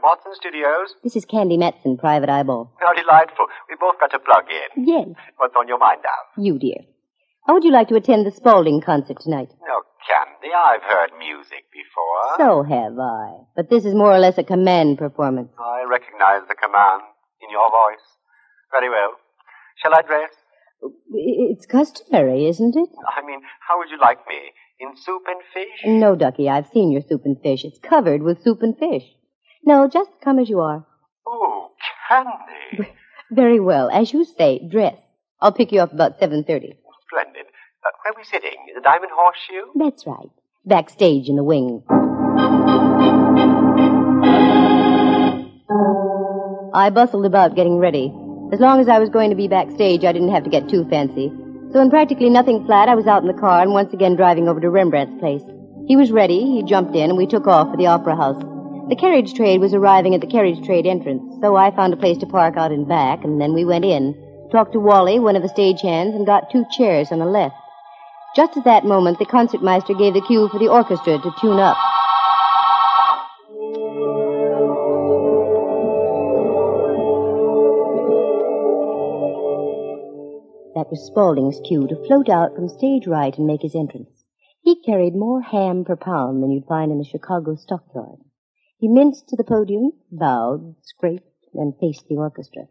Watson 0.02 0.32
Studios. 0.34 0.94
This 1.04 1.16
is 1.16 1.24
Candy 1.24 1.56
Matson, 1.56 1.96
Private 1.96 2.28
Eyeball. 2.28 2.72
How 2.80 2.92
delightful. 2.92 3.46
We 3.68 3.76
both 3.78 3.98
got 4.00 4.10
to 4.10 4.18
plug 4.18 4.44
in. 4.50 4.84
Yes, 4.86 5.08
What's 5.38 5.54
on 5.58 5.68
your 5.68 5.78
mind 5.78 6.00
now? 6.02 6.42
you 6.42 6.58
dear. 6.58 6.78
How 7.46 7.54
would 7.54 7.64
you 7.64 7.72
like 7.72 7.88
to 7.88 7.96
attend 7.96 8.26
the 8.26 8.30
Spaulding 8.30 8.80
concert 8.80 9.18
tonight? 9.20 9.48
No, 9.66 9.82
Candy, 10.06 10.54
I've 10.54 10.82
heard 10.82 11.10
music 11.18 11.64
before. 11.72 12.36
So 12.38 12.62
have 12.62 12.98
I. 12.98 13.46
But 13.56 13.70
this 13.70 13.84
is 13.84 13.94
more 13.94 14.12
or 14.12 14.18
less 14.18 14.38
a 14.38 14.44
command 14.44 14.98
performance. 14.98 15.50
I 15.58 15.84
recognize 15.88 16.42
the 16.48 16.54
command 16.54 17.02
in 17.42 17.50
your 17.50 17.68
voice. 17.70 18.04
Very 18.70 18.88
well. 18.90 19.12
Shall 19.82 19.94
I 19.94 20.02
dress? 20.02 20.30
It's 21.12 21.66
customary, 21.66 22.46
isn't 22.46 22.76
it? 22.76 22.88
I 23.16 23.24
mean, 23.26 23.40
how 23.68 23.78
would 23.78 23.90
you 23.90 23.98
like 24.00 24.18
me? 24.28 24.50
In 24.80 24.96
soup 24.96 25.22
and 25.28 25.40
fish? 25.54 25.80
No, 25.84 26.16
Ducky, 26.16 26.48
I've 26.48 26.66
seen 26.72 26.90
your 26.90 27.02
soup 27.02 27.22
and 27.24 27.40
fish. 27.40 27.64
It's 27.64 27.78
covered 27.78 28.22
with 28.22 28.42
soup 28.42 28.62
and 28.62 28.76
fish. 28.76 29.04
No, 29.64 29.88
just 29.88 30.10
come 30.22 30.38
as 30.38 30.48
you 30.48 30.60
are. 30.60 30.84
Oh, 31.26 31.70
Candy. 32.08 32.90
Very 33.30 33.60
well. 33.60 33.88
As 33.90 34.12
you 34.12 34.24
say, 34.24 34.60
dress. 34.68 34.96
I'll 35.40 35.52
pick 35.52 35.72
you 35.72 35.80
up 35.80 35.92
about 35.92 36.20
7.30. 36.20 36.46
Splendid. 36.46 37.46
Uh, 37.84 37.90
where 38.02 38.12
are 38.12 38.16
we 38.16 38.24
sitting? 38.24 38.56
The 38.74 38.80
Diamond 38.80 39.12
Horseshoe? 39.14 39.66
That's 39.76 40.06
right. 40.06 40.30
Backstage 40.64 41.28
in 41.28 41.36
the 41.36 41.44
wing. 41.44 41.82
I 46.74 46.90
bustled 46.90 47.26
about 47.26 47.54
getting 47.54 47.78
ready. 47.78 48.12
As 48.52 48.60
long 48.60 48.80
as 48.80 48.88
I 48.88 48.98
was 48.98 49.08
going 49.10 49.30
to 49.30 49.36
be 49.36 49.48
backstage, 49.48 50.04
I 50.04 50.12
didn't 50.12 50.30
have 50.30 50.44
to 50.44 50.50
get 50.50 50.68
too 50.68 50.86
fancy. 50.88 51.32
So 51.72 51.80
in 51.80 51.90
practically 51.90 52.30
nothing 52.30 52.64
flat, 52.66 52.88
I 52.88 52.94
was 52.94 53.06
out 53.06 53.22
in 53.22 53.28
the 53.28 53.40
car 53.40 53.62
and 53.62 53.72
once 53.72 53.92
again 53.92 54.16
driving 54.16 54.48
over 54.48 54.60
to 54.60 54.70
Rembrandt's 54.70 55.18
place. 55.20 55.42
He 55.88 55.96
was 55.96 56.12
ready, 56.12 56.40
he 56.40 56.62
jumped 56.62 56.94
in, 56.94 57.10
and 57.10 57.16
we 57.18 57.26
took 57.26 57.46
off 57.46 57.70
for 57.70 57.76
the 57.76 57.86
Opera 57.86 58.14
House. 58.16 58.42
The 58.92 58.96
carriage 58.96 59.32
trade 59.32 59.62
was 59.62 59.72
arriving 59.72 60.14
at 60.14 60.20
the 60.20 60.26
carriage 60.26 60.62
trade 60.66 60.86
entrance, 60.86 61.38
so 61.40 61.56
I 61.56 61.74
found 61.74 61.94
a 61.94 61.96
place 61.96 62.18
to 62.18 62.26
park 62.26 62.58
out 62.58 62.72
in 62.72 62.84
back, 62.84 63.24
and 63.24 63.40
then 63.40 63.54
we 63.54 63.64
went 63.64 63.86
in, 63.86 64.12
talked 64.52 64.74
to 64.74 64.80
Wally, 64.80 65.18
one 65.18 65.34
of 65.34 65.40
the 65.40 65.48
stagehands, 65.48 66.14
and 66.14 66.26
got 66.26 66.50
two 66.50 66.66
chairs 66.70 67.10
on 67.10 67.18
the 67.18 67.24
left. 67.24 67.54
Just 68.36 68.54
at 68.58 68.64
that 68.64 68.84
moment, 68.84 69.18
the 69.18 69.24
concertmeister 69.24 69.94
gave 69.94 70.12
the 70.12 70.20
cue 70.20 70.46
for 70.50 70.58
the 70.58 70.68
orchestra 70.68 71.16
to 71.16 71.34
tune 71.40 71.58
up. 71.58 71.78
That 80.74 80.90
was 80.90 81.06
Spaulding's 81.06 81.62
cue 81.66 81.88
to 81.88 82.04
float 82.06 82.28
out 82.28 82.54
from 82.54 82.68
stage 82.68 83.06
right 83.06 83.34
and 83.38 83.46
make 83.46 83.62
his 83.62 83.74
entrance. 83.74 84.26
He 84.60 84.82
carried 84.82 85.14
more 85.14 85.40
ham 85.40 85.86
per 85.86 85.96
pound 85.96 86.42
than 86.42 86.50
you'd 86.50 86.66
find 86.66 86.92
in 86.92 86.98
the 86.98 87.04
Chicago 87.04 87.54
stockyard. 87.54 88.18
He 88.82 88.88
minced 88.88 89.28
to 89.28 89.36
the 89.36 89.44
podium, 89.44 89.92
bowed, 90.10 90.74
scraped, 90.82 91.46
and 91.54 91.72
faced 91.78 92.08
the 92.08 92.16
orchestra. 92.16 92.62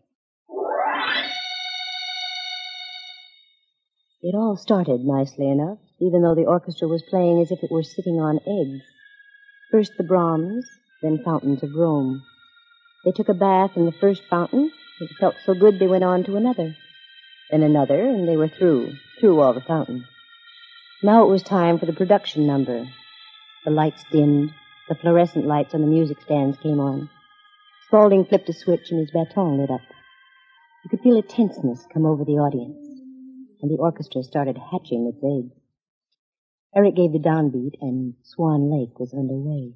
It 4.22 4.36
all 4.36 4.58
started 4.58 5.06
nicely 5.06 5.50
enough, 5.50 5.78
even 6.02 6.22
though 6.22 6.36
the 6.36 6.48
orchestra 6.48 6.90
was 6.90 7.02
playing 7.10 7.42
as 7.42 7.50
if 7.50 7.64
it 7.64 7.72
were 7.72 7.82
sitting 7.82 8.20
on 8.20 8.42
eggs. 8.46 8.84
First 9.72 9.94
the 9.98 10.04
Brahms, 10.04 10.66
then 11.02 11.24
Fountains 11.24 11.64
of 11.64 11.76
Rome. 11.76 12.22
They 13.06 13.14
took 13.14 13.30
a 13.30 13.34
bath 13.34 13.78
in 13.78 13.86
the 13.86 13.94
first 13.94 14.24
fountain. 14.30 14.70
It 15.00 15.12
felt 15.18 15.36
so 15.46 15.54
good 15.54 15.80
they 15.80 15.88
went 15.88 16.04
on 16.04 16.26
to 16.26 16.36
another. 16.36 16.76
Then 17.50 17.64
another, 17.64 18.06
and 18.06 18.28
they 18.28 18.36
were 18.36 18.50
through, 18.50 18.96
through 19.18 19.40
all 19.40 19.54
the 19.54 19.62
fountains. 19.62 20.04
Now 21.02 21.24
it 21.24 21.30
was 21.30 21.42
time 21.42 21.80
for 21.80 21.86
the 21.86 21.94
production 21.94 22.46
number. 22.46 22.86
The 23.64 23.72
lights 23.72 24.04
dimmed. 24.12 24.54
The 24.92 24.96
fluorescent 24.96 25.46
lights 25.46 25.74
on 25.74 25.80
the 25.80 25.88
music 25.88 26.20
stands 26.20 26.58
came 26.58 26.82
on. 26.82 27.10
Spaulding 27.88 28.26
flipped 28.26 28.50
a 28.50 28.54
switch 28.54 28.92
and 28.92 29.00
his 29.00 29.10
baton 29.10 29.58
lit 29.58 29.72
up. 29.72 29.80
You 30.84 30.90
could 30.90 31.00
feel 31.00 31.18
a 31.18 31.22
tenseness 31.22 31.88
come 31.94 32.06
over 32.06 32.26
the 32.26 32.34
audience, 32.34 33.00
and 33.62 33.72
the 33.72 33.78
orchestra 33.78 34.22
started 34.22 34.58
hatching 34.58 35.08
its 35.08 35.24
eggs. 35.24 35.58
Eric 36.76 36.98
gave 36.98 37.14
the 37.14 37.20
downbeat, 37.20 37.76
and 37.80 38.16
Swan 38.22 38.70
Lake 38.70 39.00
was 39.00 39.14
underway. 39.14 39.76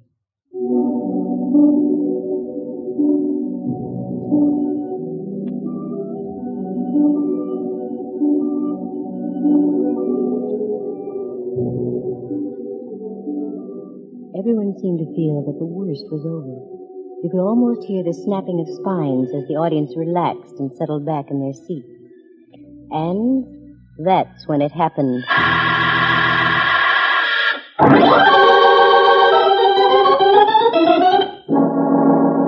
Everyone 14.46 14.78
seemed 14.78 15.00
to 15.00 15.06
feel 15.16 15.42
that 15.42 15.58
the 15.58 15.66
worst 15.66 16.06
was 16.06 16.22
over. 16.22 16.54
You 17.24 17.28
could 17.32 17.42
almost 17.42 17.82
hear 17.82 18.04
the 18.04 18.14
snapping 18.14 18.60
of 18.60 18.68
spines 18.78 19.34
as 19.34 19.42
the 19.48 19.58
audience 19.58 19.96
relaxed 19.96 20.54
and 20.60 20.70
settled 20.78 21.04
back 21.04 21.32
in 21.32 21.40
their 21.40 21.52
seats. 21.52 21.90
And 22.92 23.42
that's 23.98 24.46
when 24.46 24.62
it 24.62 24.70
happened. 24.70 25.24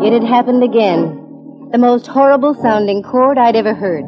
It 0.06 0.12
had 0.12 0.22
happened 0.22 0.62
again. 0.62 1.18
The 1.72 1.78
most 1.78 2.06
horrible 2.06 2.54
sounding 2.54 3.02
chord 3.02 3.38
I'd 3.38 3.56
ever 3.56 3.74
heard. 3.74 4.04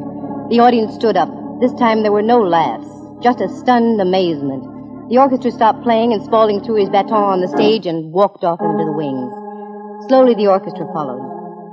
The 0.48 0.60
audience 0.60 0.94
stood 0.94 1.16
up. 1.16 1.34
This 1.60 1.74
time 1.74 2.04
there 2.04 2.12
were 2.12 2.22
no 2.22 2.38
laughs, 2.38 2.86
just 3.20 3.40
a 3.40 3.48
stunned 3.48 4.00
amazement. 4.00 4.79
The 5.10 5.18
orchestra 5.18 5.50
stopped 5.50 5.82
playing 5.82 6.12
and 6.12 6.22
Spaulding 6.22 6.62
threw 6.62 6.76
his 6.76 6.88
baton 6.88 7.12
on 7.12 7.40
the 7.40 7.48
stage 7.48 7.84
and 7.84 8.12
walked 8.12 8.44
off 8.44 8.60
into 8.60 8.84
the 8.84 8.92
wings. 8.92 10.06
Slowly 10.06 10.36
the 10.36 10.46
orchestra 10.46 10.86
followed. 10.92 11.18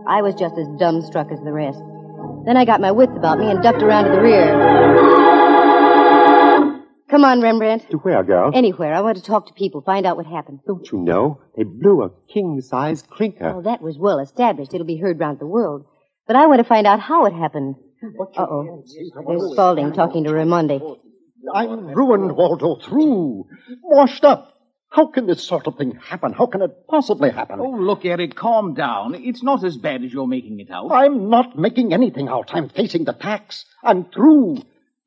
I 0.09 0.23
was 0.23 0.33
just 0.33 0.57
as 0.57 0.65
dumbstruck 0.81 1.31
as 1.31 1.39
the 1.45 1.53
rest. 1.53 1.77
Then 2.47 2.57
I 2.57 2.65
got 2.65 2.81
my 2.81 2.89
wits 2.91 3.13
about 3.15 3.37
me 3.37 3.51
and 3.51 3.61
ducked 3.61 3.83
around 3.83 4.05
to 4.05 4.11
the 4.11 4.21
rear. 4.21 4.57
Come 7.11 7.23
on, 7.23 7.39
Rembrandt. 7.39 7.87
To 7.91 7.97
where, 7.97 8.23
girl? 8.23 8.49
Anywhere. 8.55 8.95
I 8.95 9.01
want 9.01 9.17
to 9.17 9.23
talk 9.23 9.45
to 9.47 9.53
people, 9.53 9.81
find 9.81 10.07
out 10.07 10.17
what 10.17 10.25
happened. 10.25 10.61
Don't 10.65 10.91
you 10.91 10.97
know? 10.97 11.39
They 11.55 11.63
blew 11.63 12.01
a 12.01 12.09
king-size 12.33 13.03
clinker. 13.03 13.53
Oh, 13.55 13.61
that 13.61 13.83
was 13.83 13.99
well 13.99 14.17
established. 14.17 14.73
It'll 14.73 14.87
be 14.87 14.97
heard 14.97 15.19
round 15.19 15.37
the 15.37 15.45
world. 15.45 15.85
But 16.25 16.37
I 16.37 16.47
want 16.47 16.57
to 16.57 16.63
find 16.63 16.87
out 16.87 16.99
how 16.99 17.25
it 17.25 17.33
happened. 17.33 17.75
Uh-oh. 18.35 18.83
There's 19.27 19.51
Spaulding 19.53 19.93
talking 19.93 20.23
to 20.23 20.31
Raimondi. 20.31 20.97
I'm 21.53 21.87
ruined, 21.87 22.35
Waldo, 22.35 22.75
through. 22.75 23.47
Washed 23.83 24.23
up. 24.23 24.53
How 24.89 25.07
can 25.07 25.27
this 25.27 25.43
sort 25.43 25.67
of 25.67 25.75
thing 25.77 25.95
happen? 25.95 26.33
How 26.33 26.45
can 26.45 26.61
it 26.61 26.87
possibly 26.87 27.29
happen? 27.29 27.59
Oh, 27.59 27.71
look, 27.71 28.05
Eric, 28.05 28.35
calm 28.35 28.73
down. 28.73 29.15
It's 29.15 29.43
not 29.43 29.63
as 29.63 29.77
bad 29.77 30.03
as 30.03 30.13
you're 30.13 30.27
making 30.27 30.59
it 30.59 30.71
out. 30.71 30.91
I'm 30.91 31.29
not 31.29 31.57
making 31.57 31.93
anything 31.93 32.29
out. 32.29 32.51
I'm 32.53 32.69
facing 32.69 33.03
the 33.03 33.13
facts. 33.13 33.65
I'm 33.83 34.05
through. 34.05 34.57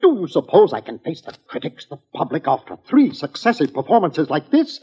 Do 0.02 0.16
you 0.20 0.28
suppose 0.28 0.72
I 0.72 0.80
can 0.80 0.98
face 0.98 1.22
the 1.22 1.34
critics, 1.46 1.86
the 1.86 1.98
public, 2.14 2.46
after 2.46 2.76
three 2.86 3.12
successive 3.14 3.72
performances 3.72 4.30
like 4.30 4.50
this? 4.50 4.80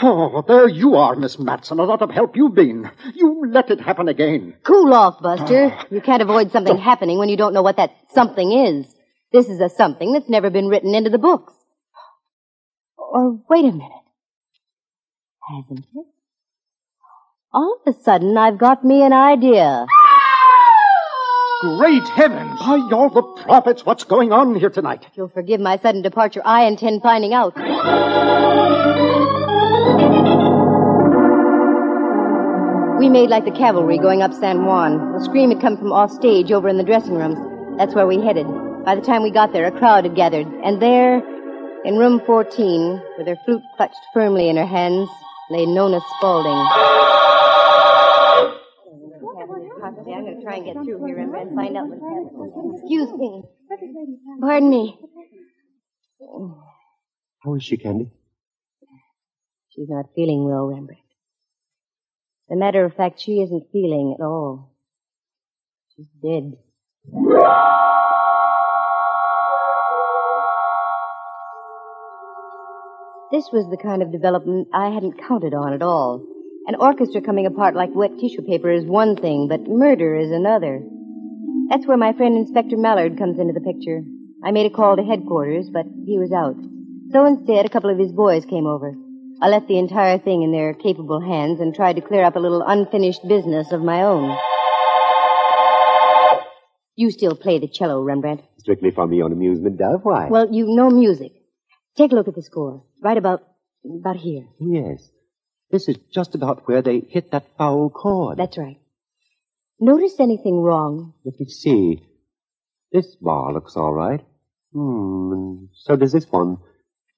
Oh, 0.00 0.44
there 0.46 0.68
you 0.68 0.94
are, 0.94 1.16
Miss 1.16 1.38
Matson. 1.38 1.80
A 1.80 1.84
lot 1.84 2.02
of 2.02 2.10
help 2.10 2.36
you've 2.36 2.54
been. 2.54 2.90
You 3.14 3.44
let 3.48 3.70
it 3.70 3.80
happen 3.80 4.08
again. 4.08 4.54
Cool 4.62 4.94
off, 4.94 5.20
Buster. 5.20 5.72
Ah. 5.74 5.86
You 5.90 6.00
can't 6.00 6.22
avoid 6.22 6.52
something 6.52 6.78
happening 6.78 7.18
when 7.18 7.28
you 7.28 7.36
don't 7.36 7.52
know 7.52 7.62
what 7.62 7.76
that 7.78 7.96
something 8.14 8.52
is. 8.52 8.94
This 9.32 9.48
is 9.48 9.60
a 9.60 9.68
something 9.68 10.12
that's 10.12 10.28
never 10.28 10.48
been 10.48 10.68
written 10.68 10.94
into 10.94 11.10
the 11.10 11.18
books. 11.18 11.52
Or 12.96 13.38
wait 13.48 13.64
a 13.64 13.72
minute. 13.72 13.92
Hasn't 15.50 15.80
it? 15.94 16.06
All 17.52 17.80
of 17.84 17.94
a 17.94 17.98
sudden, 18.02 18.36
I've 18.36 18.58
got 18.58 18.84
me 18.84 19.02
an 19.02 19.12
idea. 19.12 19.86
Great 21.60 22.06
heavens! 22.08 22.60
By 22.60 22.78
all 22.92 23.10
the 23.10 23.22
prophets, 23.42 23.84
what's 23.84 24.04
going 24.04 24.32
on 24.32 24.54
here 24.54 24.70
tonight? 24.70 25.04
If 25.10 25.16
you'll 25.16 25.28
forgive 25.28 25.60
my 25.60 25.76
sudden 25.78 26.02
departure, 26.02 26.42
I 26.44 26.66
intend 26.66 27.02
finding 27.02 27.34
out. 27.34 27.56
We 32.98 33.08
made 33.08 33.30
like 33.30 33.44
the 33.44 33.50
cavalry 33.50 33.98
going 33.98 34.22
up 34.22 34.32
San 34.34 34.64
Juan. 34.66 35.12
The 35.12 35.24
scream 35.24 35.50
had 35.50 35.60
come 35.60 35.76
from 35.76 35.92
off 35.92 36.10
stage 36.12 36.52
over 36.52 36.68
in 36.68 36.78
the 36.78 36.84
dressing 36.84 37.14
rooms. 37.14 37.38
That's 37.78 37.94
where 37.94 38.06
we 38.06 38.20
headed. 38.20 38.46
By 38.88 38.94
the 38.94 39.02
time 39.02 39.22
we 39.22 39.30
got 39.30 39.52
there, 39.52 39.66
a 39.66 39.70
crowd 39.70 40.04
had 40.04 40.16
gathered. 40.16 40.46
And 40.64 40.80
there, 40.80 41.18
in 41.84 41.98
room 41.98 42.22
14, 42.24 43.02
with 43.18 43.26
her 43.26 43.36
flute 43.44 43.60
clutched 43.76 44.00
firmly 44.14 44.48
in 44.48 44.56
her 44.56 44.64
hands, 44.64 45.10
lay 45.50 45.66
Nona 45.66 46.00
Spaulding. 46.16 46.56
I'm 49.84 49.94
going 49.94 50.34
to 50.34 50.42
try 50.42 50.56
and 50.56 50.64
get 50.64 50.72
through 50.72 51.04
here 51.04 51.18
and, 51.18 51.34
and 51.34 51.54
find 51.54 51.76
out 51.76 51.88
what's 51.88 52.00
happening. 52.00 52.78
Excuse 52.78 53.12
me. 53.12 53.42
Pardon 54.40 54.70
me. 54.70 54.98
How 57.44 57.56
is 57.56 57.64
she, 57.64 57.76
Candy? 57.76 58.10
She's 59.68 59.90
not 59.90 60.06
feeling 60.14 60.44
well, 60.44 60.64
Rembrandt. 60.66 61.02
As 62.50 62.54
a 62.54 62.58
matter 62.58 62.86
of 62.86 62.94
fact, 62.94 63.20
she 63.20 63.42
isn't 63.42 63.64
feeling 63.70 64.16
at 64.18 64.24
all. 64.24 64.72
She's 65.94 66.08
dead. 66.22 66.56
This 73.30 73.50
was 73.52 73.68
the 73.68 73.76
kind 73.76 74.00
of 74.00 74.10
development 74.10 74.68
I 74.72 74.88
hadn't 74.88 75.20
counted 75.20 75.52
on 75.52 75.74
at 75.74 75.82
all. 75.82 76.24
An 76.66 76.76
orchestra 76.76 77.20
coming 77.20 77.44
apart 77.44 77.74
like 77.74 77.94
wet 77.94 78.12
tissue 78.18 78.40
paper 78.40 78.70
is 78.70 78.86
one 78.86 79.16
thing, 79.16 79.48
but 79.48 79.68
murder 79.68 80.16
is 80.16 80.30
another. 80.30 80.80
That's 81.68 81.86
where 81.86 81.98
my 81.98 82.14
friend 82.14 82.38
Inspector 82.38 82.74
Mallard 82.74 83.18
comes 83.18 83.38
into 83.38 83.52
the 83.52 83.60
picture. 83.60 84.00
I 84.42 84.50
made 84.50 84.64
a 84.64 84.74
call 84.74 84.96
to 84.96 85.02
headquarters, 85.02 85.68
but 85.68 85.84
he 86.06 86.16
was 86.16 86.32
out. 86.32 86.56
So 87.12 87.26
instead, 87.26 87.66
a 87.66 87.68
couple 87.68 87.90
of 87.90 87.98
his 87.98 88.12
boys 88.12 88.46
came 88.46 88.66
over. 88.66 88.94
I 89.42 89.48
left 89.50 89.68
the 89.68 89.78
entire 89.78 90.18
thing 90.18 90.42
in 90.42 90.50
their 90.50 90.72
capable 90.72 91.20
hands 91.20 91.60
and 91.60 91.74
tried 91.74 91.96
to 91.96 92.02
clear 92.02 92.24
up 92.24 92.36
a 92.36 92.40
little 92.40 92.62
unfinished 92.66 93.28
business 93.28 93.72
of 93.72 93.82
my 93.82 94.04
own. 94.04 94.38
You 96.96 97.10
still 97.10 97.36
play 97.36 97.58
the 97.58 97.68
cello, 97.68 98.00
Rembrandt? 98.00 98.40
Strictly 98.56 98.90
for 98.90 99.06
my 99.06 99.20
own 99.20 99.32
amusement, 99.32 99.76
Dove. 99.76 100.00
Why? 100.02 100.28
Well, 100.28 100.48
you 100.50 100.64
know 100.66 100.88
music. 100.88 101.32
Take 101.98 102.12
a 102.12 102.14
look 102.14 102.28
at 102.28 102.36
the 102.36 102.42
score. 102.42 102.84
Right 103.02 103.18
about, 103.18 103.42
about 103.84 104.16
here. 104.16 104.46
Yes. 104.60 105.10
This 105.72 105.88
is 105.88 105.96
just 106.14 106.36
about 106.36 106.68
where 106.68 106.80
they 106.80 107.00
hit 107.00 107.32
that 107.32 107.56
foul 107.58 107.90
chord. 107.90 108.38
That's 108.38 108.56
right. 108.56 108.78
Notice 109.80 110.20
anything 110.20 110.60
wrong? 110.60 111.14
Let 111.24 111.40
me 111.40 111.46
see. 111.46 112.04
This 112.92 113.16
bar 113.16 113.52
looks 113.52 113.76
all 113.76 113.92
right. 113.92 114.24
Hmm, 114.72 115.64
so 115.74 115.96
does 115.96 116.12
this 116.12 116.30
one. 116.30 116.58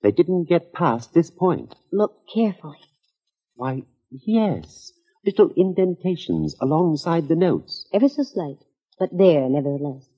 They 0.03 0.12
didn't 0.12 0.49
get 0.49 0.73
past 0.73 1.12
this 1.12 1.31
point. 1.31 1.75
Look 1.93 2.14
carefully. 2.35 2.79
Why, 3.57 3.83
yes. 4.11 4.93
Little 5.27 5.51
indentations 5.59 6.57
alongside 6.59 7.29
the 7.29 7.37
notes. 7.37 7.87
Ever 7.93 8.09
so 8.09 8.23
slight, 8.23 8.57
but 8.99 9.11
there, 9.12 9.47
nevertheless. 9.47 10.09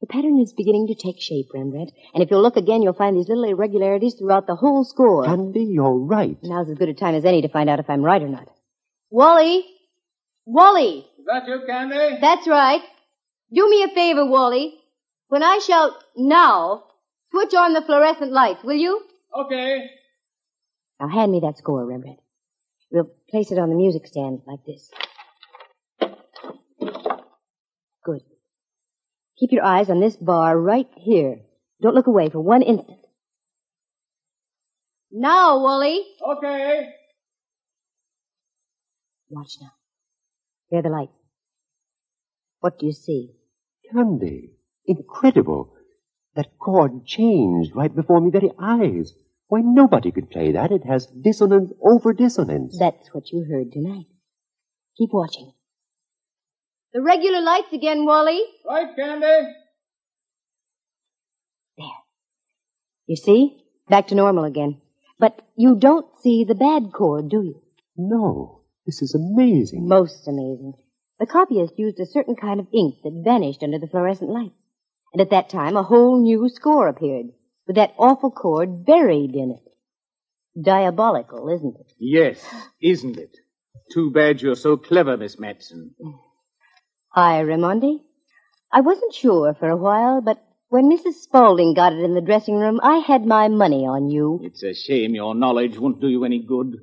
The 0.00 0.06
pattern 0.06 0.38
is 0.40 0.52
beginning 0.52 0.86
to 0.88 0.94
take 0.94 1.20
shape, 1.20 1.46
Rembrandt, 1.52 1.90
and 2.14 2.22
if 2.22 2.30
you'll 2.30 2.42
look 2.42 2.56
again, 2.56 2.82
you'll 2.82 2.92
find 2.92 3.16
these 3.16 3.28
little 3.28 3.44
irregularities 3.44 4.14
throughout 4.14 4.46
the 4.46 4.54
whole 4.54 4.84
score. 4.84 5.24
Candy, 5.24 5.64
you're 5.64 5.98
right. 5.98 6.36
Now's 6.42 6.70
as 6.70 6.78
good 6.78 6.88
a 6.88 6.94
time 6.94 7.16
as 7.16 7.24
any 7.24 7.42
to 7.42 7.48
find 7.48 7.68
out 7.68 7.80
if 7.80 7.90
I'm 7.90 8.02
right 8.02 8.22
or 8.22 8.28
not. 8.28 8.48
Wally! 9.10 9.64
Wally! 10.46 11.06
Is 11.18 11.26
that 11.26 11.48
you, 11.48 11.62
Candy? 11.66 12.18
That's 12.20 12.46
right. 12.46 12.80
Do 13.52 13.68
me 13.68 13.82
a 13.82 13.88
favor, 13.88 14.24
Wally. 14.24 14.74
When 15.28 15.42
I 15.42 15.58
shout 15.58 15.92
now, 16.16 16.84
switch 17.32 17.54
on 17.54 17.72
the 17.72 17.82
fluorescent 17.82 18.30
lights, 18.30 18.62
will 18.62 18.76
you? 18.76 19.02
Okay. 19.34 19.90
Now 21.00 21.08
hand 21.08 21.32
me 21.32 21.40
that 21.40 21.58
score, 21.58 21.84
Rembrandt. 21.84 22.20
We'll 22.90 23.10
place 23.28 23.50
it 23.50 23.58
on 23.58 23.68
the 23.68 23.74
music 23.74 24.06
stand 24.06 24.42
like 24.46 24.60
this. 24.64 24.90
Good. 28.04 28.22
Keep 29.38 29.52
your 29.52 29.64
eyes 29.64 29.88
on 29.88 30.00
this 30.00 30.16
bar 30.16 30.58
right 30.58 30.88
here. 30.96 31.40
Don't 31.80 31.94
look 31.94 32.08
away 32.08 32.28
for 32.28 32.40
one 32.40 32.62
instant. 32.62 32.98
Now, 35.12 35.62
Wally. 35.62 36.04
Okay. 36.36 36.88
Watch 39.30 39.52
now. 39.60 39.72
There 40.70 40.80
are 40.80 40.82
the 40.82 40.88
lights. 40.88 41.12
What 42.60 42.78
do 42.78 42.86
you 42.86 42.92
see? 42.92 43.30
Candy. 43.92 44.50
Incredible. 44.86 45.74
That 46.34 46.58
chord 46.58 47.06
changed 47.06 47.74
right 47.74 47.94
before 47.94 48.20
me 48.20 48.30
very 48.30 48.50
eyes. 48.60 49.12
Why, 49.46 49.60
nobody 49.62 50.10
could 50.10 50.30
play 50.30 50.52
that. 50.52 50.72
It 50.72 50.84
has 50.84 51.06
dissonance 51.06 51.72
over 51.82 52.12
dissonance. 52.12 52.76
That's 52.78 53.08
what 53.12 53.30
you 53.32 53.46
heard 53.50 53.72
tonight. 53.72 54.06
Keep 54.98 55.10
watching. 55.12 55.52
The 56.92 57.02
regular 57.02 57.40
lights 57.40 57.72
again, 57.72 58.04
Wally. 58.04 58.42
Right, 58.66 58.94
Candy. 58.96 59.52
There. 61.76 61.86
You 63.06 63.16
see? 63.16 63.58
Back 63.88 64.08
to 64.08 64.14
normal 64.14 64.44
again. 64.44 64.80
But 65.18 65.42
you 65.56 65.76
don't 65.76 66.06
see 66.22 66.44
the 66.44 66.54
bad 66.54 66.92
chord, 66.92 67.28
do 67.28 67.42
you? 67.42 67.62
No. 67.96 68.62
This 68.86 69.02
is 69.02 69.14
amazing. 69.14 69.86
Most 69.86 70.26
amazing. 70.26 70.74
The 71.18 71.26
copyist 71.26 71.78
used 71.78 71.98
a 72.00 72.06
certain 72.06 72.36
kind 72.36 72.60
of 72.60 72.68
ink 72.72 72.96
that 73.02 73.22
vanished 73.24 73.62
under 73.62 73.78
the 73.78 73.88
fluorescent 73.88 74.30
lights. 74.30 74.54
And 75.12 75.20
at 75.20 75.30
that 75.30 75.48
time, 75.48 75.76
a 75.76 75.82
whole 75.82 76.22
new 76.22 76.48
score 76.48 76.88
appeared, 76.88 77.26
with 77.66 77.76
that 77.76 77.94
awful 77.98 78.30
chord 78.30 78.86
buried 78.86 79.34
in 79.34 79.50
it. 79.50 80.62
Diabolical, 80.62 81.48
isn't 81.48 81.76
it? 81.78 81.92
Yes, 81.98 82.44
isn't 82.80 83.18
it? 83.18 83.36
Too 83.92 84.10
bad 84.10 84.40
you're 84.40 84.54
so 84.54 84.76
clever, 84.76 85.16
Miss 85.16 85.38
Matson. 85.38 85.94
Mm. 86.02 86.18
Hi, 87.18 87.42
Raimondi. 87.42 87.98
I 88.72 88.80
wasn't 88.80 89.12
sure 89.12 89.52
for 89.58 89.68
a 89.68 89.76
while, 89.76 90.20
but 90.20 90.38
when 90.68 90.88
Mrs. 90.88 91.14
Spaulding 91.14 91.74
got 91.74 91.92
it 91.92 92.04
in 92.04 92.14
the 92.14 92.20
dressing 92.20 92.54
room, 92.54 92.78
I 92.80 92.98
had 92.98 93.26
my 93.26 93.48
money 93.48 93.84
on 93.86 94.08
you. 94.08 94.38
It's 94.44 94.62
a 94.62 94.72
shame 94.72 95.16
your 95.16 95.34
knowledge 95.34 95.76
won't 95.76 96.00
do 96.00 96.06
you 96.06 96.24
any 96.24 96.38
good. 96.38 96.76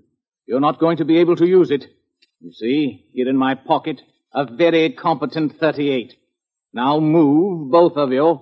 You're 0.45 0.59
not 0.59 0.77
going 0.77 0.97
to 0.97 1.05
be 1.05 1.19
able 1.19 1.37
to 1.37 1.47
use 1.47 1.71
it. 1.71 1.87
You 2.41 2.51
see, 2.51 3.05
here 3.13 3.29
in 3.29 3.37
my 3.37 3.55
pocket, 3.55 4.01
a 4.33 4.45
very 4.45 4.89
competent 4.91 5.57
38. 5.57 6.15
Now 6.73 6.99
move, 6.99 7.71
both 7.71 7.95
of 7.95 8.11
you, 8.11 8.41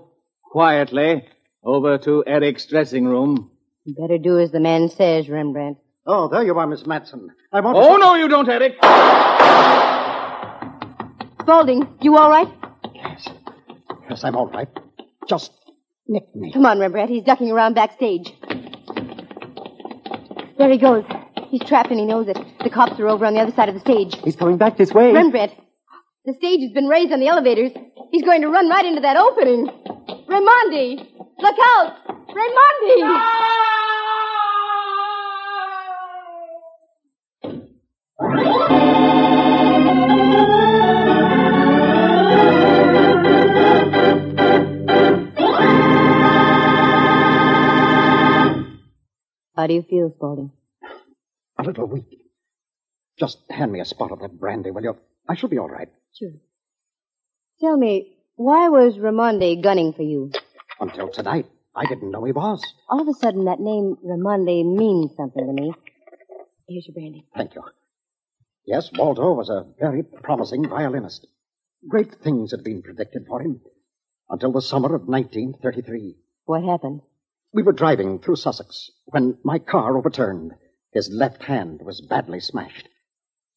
quietly, 0.51 1.27
over 1.63 1.99
to 1.99 2.23
Eric's 2.25 2.65
dressing 2.65 3.05
room. 3.05 3.51
You 3.85 3.93
better 3.93 4.17
do 4.17 4.39
as 4.39 4.49
the 4.49 4.59
man 4.59 4.89
says, 4.89 5.29
Rembrandt. 5.29 5.77
Oh, 6.07 6.27
there 6.27 6.41
you 6.43 6.57
are, 6.57 6.65
Miss 6.65 6.87
Matson. 6.87 7.29
I 7.51 7.59
want 7.59 7.77
Oh, 7.77 7.97
no, 7.97 8.15
you 8.15 8.27
don't, 8.29 8.49
Eric. 8.49 8.79
Spaulding, 11.43 11.87
you 12.01 12.17
all 12.17 12.29
right? 12.29 12.47
Yes. 12.95 13.27
Yes, 14.09 14.23
I'm 14.23 14.35
all 14.35 14.47
right. 14.47 14.67
Just 15.27 15.51
nick 16.07 16.33
me. 16.35 16.53
Come 16.53 16.65
on, 16.65 16.79
Rembrandt. 16.79 17.09
He's 17.09 17.23
ducking 17.23 17.51
around 17.51 17.73
backstage. 17.73 18.33
There 20.57 20.69
he 20.69 20.77
goes. 20.77 21.03
He's 21.49 21.61
trapped 21.61 21.89
and 21.91 21.99
he 21.99 22.05
knows 22.05 22.27
it. 22.29 22.37
The 22.63 22.69
cops 22.69 22.97
are 22.99 23.09
over 23.09 23.25
on 23.25 23.33
the 23.33 23.41
other 23.41 23.51
side 23.51 23.67
of 23.67 23.75
the 23.75 23.81
stage. 23.81 24.15
He's 24.23 24.35
coming 24.35 24.57
back 24.57 24.77
this 24.77 24.93
way. 24.93 25.11
Rembrandt, 25.11 25.51
the 26.25 26.33
stage 26.33 26.61
has 26.61 26.71
been 26.71 26.87
raised 26.87 27.11
on 27.11 27.19
the 27.19 27.27
elevators. 27.27 27.71
He's 28.11 28.23
going 28.23 28.41
to 28.41 28.47
run 28.47 28.69
right 28.69 28.85
into 28.85 29.01
that 29.01 29.17
opening. 29.17 29.67
Raimondi! 30.29 31.05
Look 31.39 31.55
out! 31.61 31.97
Raimondi! 32.29 33.23
How 49.63 49.67
do 49.67 49.75
you 49.75 49.83
feel, 49.83 50.11
Spaulding? 50.17 50.51
A 51.57 51.63
little 51.63 51.85
weak. 51.87 52.19
Just 53.17 53.37
hand 53.49 53.71
me 53.71 53.79
a 53.79 53.85
spot 53.85 54.11
of 54.11 54.19
that 54.19 54.37
brandy, 54.37 54.71
will 54.71 54.83
you? 54.83 54.97
I 55.29 55.35
shall 55.35 55.47
be 55.47 55.57
all 55.57 55.69
right. 55.69 55.87
Sure. 56.19 56.33
Tell 57.61 57.77
me, 57.77 58.17
why 58.35 58.67
was 58.67 58.97
Raimondi 58.97 59.63
gunning 59.63 59.93
for 59.93 60.01
you? 60.01 60.33
Until 60.81 61.07
tonight, 61.07 61.45
I 61.73 61.85
didn't 61.85 62.11
know 62.11 62.25
he 62.25 62.33
was. 62.33 62.61
All 62.89 62.99
of 62.99 63.07
a 63.07 63.13
sudden, 63.13 63.45
that 63.45 63.61
name 63.61 63.95
Raimondi 64.05 64.65
means 64.65 65.15
something 65.15 65.47
to 65.47 65.53
me. 65.53 65.73
Here's 66.67 66.85
your 66.85 66.95
brandy. 66.95 67.25
Thank 67.33 67.55
you. 67.55 67.63
Yes, 68.65 68.91
Waldo 68.91 69.31
was 69.31 69.49
a 69.49 69.65
very 69.79 70.03
promising 70.03 70.67
violinist. 70.67 71.25
Great 71.87 72.15
things 72.15 72.51
had 72.51 72.65
been 72.65 72.81
predicted 72.81 73.27
for 73.29 73.41
him 73.41 73.61
until 74.29 74.51
the 74.51 74.61
summer 74.61 74.93
of 74.93 75.07
1933. 75.07 76.17
What 76.43 76.65
happened? 76.65 76.99
We 77.53 77.61
were 77.61 77.71
driving 77.71 78.17
through 78.17 78.37
Sussex 78.37 78.89
when 79.05 79.37
my 79.43 79.59
car 79.59 79.95
overturned. 79.95 80.53
His 80.91 81.11
left 81.11 81.43
hand 81.43 81.81
was 81.83 82.01
badly 82.01 82.39
smashed. 82.39 82.89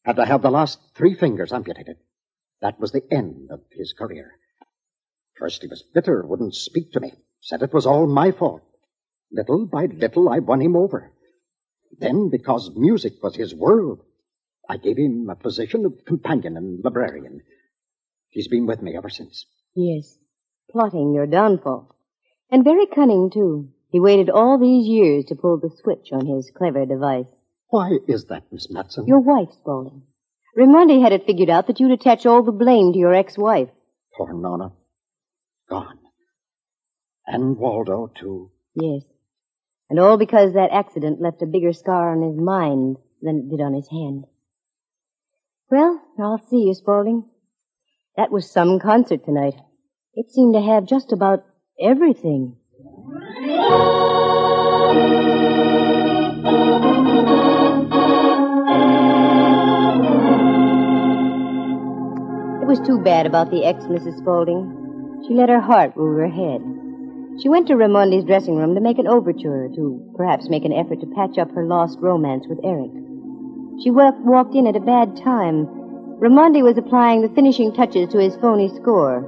Had 0.05 0.17
to 0.17 0.25
have 0.25 0.43
the 0.43 0.51
last 0.51 0.79
three 0.95 1.15
fingers 1.15 1.51
amputated. 1.51 1.97
That 2.61 2.79
was 2.79 2.91
the 2.91 3.01
end 3.11 3.49
of 3.51 3.61
his 3.71 3.93
career. 3.93 4.33
First 5.39 5.63
he 5.63 5.67
was 5.67 5.83
bitter, 5.93 6.23
wouldn't 6.25 6.53
speak 6.53 6.91
to 6.91 6.99
me, 6.99 7.13
said 7.41 7.63
it 7.63 7.73
was 7.73 7.87
all 7.87 8.05
my 8.05 8.31
fault. 8.31 8.61
Little 9.31 9.65
by 9.65 9.85
little 9.85 10.29
I 10.29 10.39
won 10.39 10.61
him 10.61 10.75
over. 10.75 11.11
Then, 11.97 12.29
because 12.29 12.71
music 12.75 13.13
was 13.23 13.35
his 13.35 13.55
world, 13.55 14.01
I 14.69 14.77
gave 14.77 14.97
him 14.97 15.27
a 15.29 15.35
position 15.35 15.85
of 15.85 16.05
companion 16.05 16.55
and 16.55 16.83
librarian. 16.83 17.41
He's 18.29 18.47
been 18.47 18.67
with 18.67 18.81
me 18.81 18.95
ever 18.95 19.09
since. 19.09 19.45
Yes. 19.75 20.17
Plotting 20.69 21.13
your 21.13 21.25
downfall. 21.25 21.95
And 22.51 22.63
very 22.63 22.85
cunning, 22.85 23.31
too. 23.31 23.69
He 23.97 24.01
waited 24.01 24.29
all 24.29 24.59
these 24.59 24.87
years 24.87 25.25
to 25.25 25.35
pull 25.35 25.57
the 25.57 25.75
switch 25.75 26.09
on 26.11 26.27
his 26.27 26.51
clever 26.55 26.85
device. 26.85 27.25
Why 27.69 27.97
is 28.07 28.25
that, 28.25 28.43
Miss 28.51 28.69
Matson? 28.69 29.07
Your 29.07 29.21
wife, 29.21 29.49
Spaulding. 29.53 30.03
Raimondi 30.55 31.01
had 31.01 31.13
it 31.13 31.25
figured 31.25 31.49
out 31.49 31.65
that 31.65 31.79
you'd 31.79 31.89
attach 31.89 32.27
all 32.27 32.43
the 32.43 32.51
blame 32.51 32.93
to 32.93 32.99
your 32.99 33.15
ex-wife. 33.15 33.69
Poor 34.15 34.33
Nona. 34.35 34.71
Gone. 35.67 35.97
And 37.25 37.57
Waldo, 37.57 38.11
too. 38.21 38.51
Yes. 38.75 39.01
And 39.89 39.99
all 39.99 40.19
because 40.19 40.53
that 40.53 40.69
accident 40.71 41.19
left 41.19 41.41
a 41.41 41.47
bigger 41.47 41.73
scar 41.73 42.15
on 42.15 42.21
his 42.21 42.39
mind 42.39 42.97
than 43.23 43.39
it 43.39 43.49
did 43.49 43.63
on 43.63 43.73
his 43.73 43.89
hand. 43.89 44.25
Well, 45.71 46.03
I'll 46.19 46.37
see 46.51 46.65
you, 46.67 46.75
Spaulding. 46.75 47.27
That 48.15 48.31
was 48.31 48.47
some 48.47 48.79
concert 48.79 49.25
tonight. 49.25 49.55
It 50.13 50.29
seemed 50.29 50.53
to 50.53 50.61
have 50.61 50.85
just 50.85 51.11
about 51.11 51.45
everything. 51.81 52.57
It 53.07 53.13
was 62.67 62.81
too 62.85 62.99
bad 62.99 63.25
about 63.25 63.49
the 63.49 63.63
ex, 63.63 63.85
Mrs. 63.85 64.17
Spaulding. 64.17 65.23
She 65.25 65.33
let 65.35 65.47
her 65.47 65.61
heart 65.61 65.93
rule 65.95 66.19
her 66.19 66.27
head. 66.27 66.61
She 67.41 67.47
went 67.47 67.67
to 67.67 67.75
Raimondi's 67.75 68.25
dressing 68.25 68.57
room 68.57 68.75
to 68.75 68.81
make 68.81 68.99
an 68.99 69.07
overture, 69.07 69.69
to 69.73 70.13
perhaps 70.17 70.49
make 70.49 70.65
an 70.65 70.73
effort 70.73 70.99
to 70.99 71.07
patch 71.15 71.37
up 71.37 71.51
her 71.51 71.63
lost 71.65 71.99
romance 72.01 72.45
with 72.49 72.59
Eric. 72.65 72.91
She 73.81 73.89
walked 73.89 74.53
in 74.53 74.67
at 74.67 74.75
a 74.75 74.81
bad 74.81 75.15
time. 75.15 75.65
Raimondi 76.19 76.61
was 76.61 76.77
applying 76.77 77.21
the 77.21 77.29
finishing 77.29 77.71
touches 77.73 78.09
to 78.09 78.19
his 78.19 78.35
phony 78.35 78.67
score. 78.67 79.21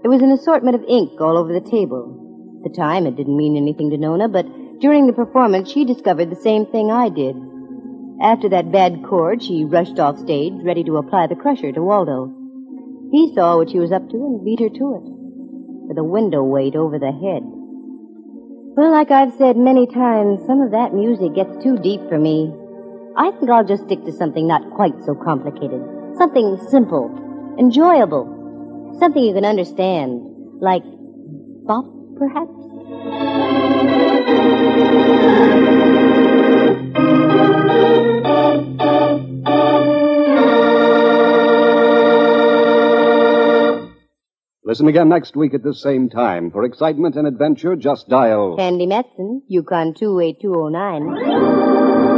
There 0.00 0.10
was 0.10 0.22
an 0.22 0.30
assortment 0.30 0.76
of 0.76 0.84
ink 0.88 1.20
all 1.20 1.36
over 1.36 1.52
the 1.52 1.60
table. 1.60 2.22
At 2.62 2.70
the 2.70 2.76
time, 2.76 3.06
it 3.06 3.16
didn't 3.16 3.36
mean 3.36 3.56
anything 3.56 3.90
to 3.90 3.96
Nona, 3.96 4.28
but 4.28 4.46
During 4.82 5.06
the 5.06 5.12
performance, 5.12 5.70
she 5.70 5.84
discovered 5.84 6.28
the 6.28 6.42
same 6.42 6.66
thing 6.66 6.90
I 6.90 7.08
did. 7.08 7.36
After 8.20 8.48
that 8.48 8.72
bad 8.72 9.04
chord, 9.04 9.40
she 9.40 9.64
rushed 9.64 10.00
off 10.00 10.18
stage, 10.18 10.54
ready 10.64 10.82
to 10.82 10.96
apply 10.96 11.28
the 11.28 11.36
crusher 11.36 11.70
to 11.70 11.80
Waldo. 11.80 12.34
He 13.12 13.32
saw 13.32 13.56
what 13.56 13.70
she 13.70 13.78
was 13.78 13.92
up 13.92 14.10
to 14.10 14.16
and 14.16 14.44
beat 14.44 14.58
her 14.58 14.68
to 14.68 14.94
it, 14.98 15.06
with 15.86 15.98
a 15.98 16.02
window 16.02 16.42
weight 16.42 16.74
over 16.74 16.98
the 16.98 17.12
head. 17.12 17.44
Well, 18.74 18.90
like 18.90 19.12
I've 19.12 19.34
said 19.34 19.56
many 19.56 19.86
times, 19.86 20.40
some 20.48 20.60
of 20.60 20.72
that 20.72 20.92
music 20.92 21.36
gets 21.36 21.62
too 21.62 21.78
deep 21.78 22.00
for 22.08 22.18
me. 22.18 22.52
I 23.16 23.30
think 23.30 23.52
I'll 23.52 23.64
just 23.64 23.84
stick 23.84 24.04
to 24.06 24.12
something 24.12 24.48
not 24.48 24.68
quite 24.74 24.98
so 25.04 25.14
complicated. 25.14 25.80
Something 26.18 26.58
simple, 26.70 27.54
enjoyable, 27.56 28.96
something 28.98 29.22
you 29.22 29.32
can 29.32 29.44
understand, 29.44 30.26
like 30.60 30.82
bop, 31.70 31.86
perhaps? 32.18 32.50
Listen 44.64 44.88
again 44.88 45.10
next 45.10 45.36
week 45.36 45.52
at 45.52 45.62
this 45.62 45.82
same 45.82 46.08
time. 46.08 46.50
For 46.50 46.64
excitement 46.64 47.16
and 47.16 47.26
adventure, 47.26 47.76
just 47.76 48.08
dial. 48.08 48.56
Candy 48.56 48.86
Matson, 48.86 49.42
Yukon 49.46 49.92
28209. 49.92 52.11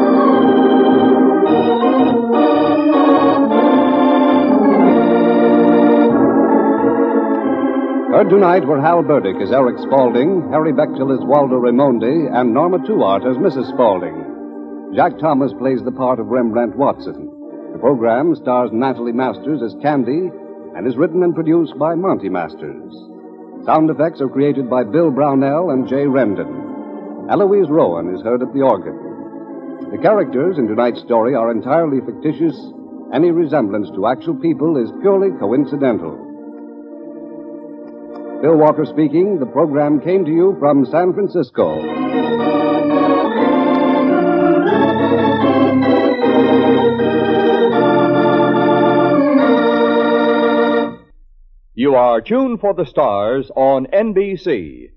Heard 8.14 8.30
tonight 8.30 8.64
were 8.64 8.80
Hal 8.80 9.02
Burdick 9.02 9.42
as 9.42 9.50
Eric 9.50 9.76
Spaulding, 9.76 10.46
Harry 10.52 10.72
Bechtel 10.72 11.10
as 11.10 11.26
Waldo 11.26 11.58
Raimondi, 11.58 12.30
and 12.32 12.54
Norma 12.54 12.78
Tuart 12.78 13.26
as 13.26 13.36
Mrs. 13.38 13.66
Spaulding. 13.74 14.94
Jack 14.94 15.18
Thomas 15.18 15.52
plays 15.58 15.82
the 15.82 15.90
part 15.90 16.20
of 16.20 16.28
Rembrandt 16.28 16.76
Watson. 16.76 17.26
The 17.72 17.80
program 17.80 18.36
stars 18.36 18.70
Natalie 18.72 19.10
Masters 19.10 19.62
as 19.66 19.74
Candy 19.82 20.30
and 20.76 20.86
is 20.86 20.96
written 20.96 21.24
and 21.24 21.34
produced 21.34 21.76
by 21.76 21.96
Monty 21.96 22.28
Masters. 22.28 22.94
Sound 23.66 23.90
effects 23.90 24.20
are 24.20 24.28
created 24.28 24.70
by 24.70 24.84
Bill 24.84 25.10
Brownell 25.10 25.70
and 25.70 25.88
Jay 25.88 26.06
Rendon. 26.06 27.26
Eloise 27.28 27.68
Rowan 27.68 28.14
is 28.14 28.22
heard 28.22 28.42
at 28.42 28.54
the 28.54 28.62
organ. 28.62 29.90
The 29.90 29.98
characters 29.98 30.56
in 30.56 30.68
tonight's 30.68 31.00
story 31.00 31.34
are 31.34 31.50
entirely 31.50 31.98
fictitious. 31.98 32.54
Any 33.12 33.32
resemblance 33.32 33.90
to 33.90 34.06
actual 34.06 34.36
people 34.36 34.76
is 34.76 35.02
purely 35.02 35.36
coincidental. 35.40 36.23
Bill 38.42 38.56
Walker 38.56 38.84
speaking. 38.84 39.38
The 39.38 39.46
program 39.46 40.00
came 40.00 40.24
to 40.24 40.30
you 40.30 40.56
from 40.58 40.84
San 40.86 41.12
Francisco. 41.14 41.82
You 51.74 51.94
are 51.96 52.20
tuned 52.20 52.60
for 52.60 52.72
the 52.72 52.84
stars 52.84 53.50
on 53.56 53.86
NBC. 53.86 54.90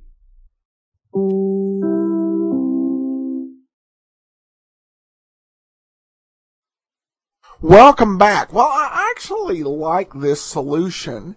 Welcome 7.62 8.20
back. 8.20 8.54
Well, 8.54 8.68
I 8.68 9.12
actually 9.12 9.64
like 9.64 10.14
this 10.14 10.42
solution 10.42 11.36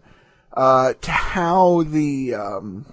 uh, 0.52 0.94
to 0.94 1.10
how 1.10 1.82
the 1.82 2.34
um, 2.34 2.86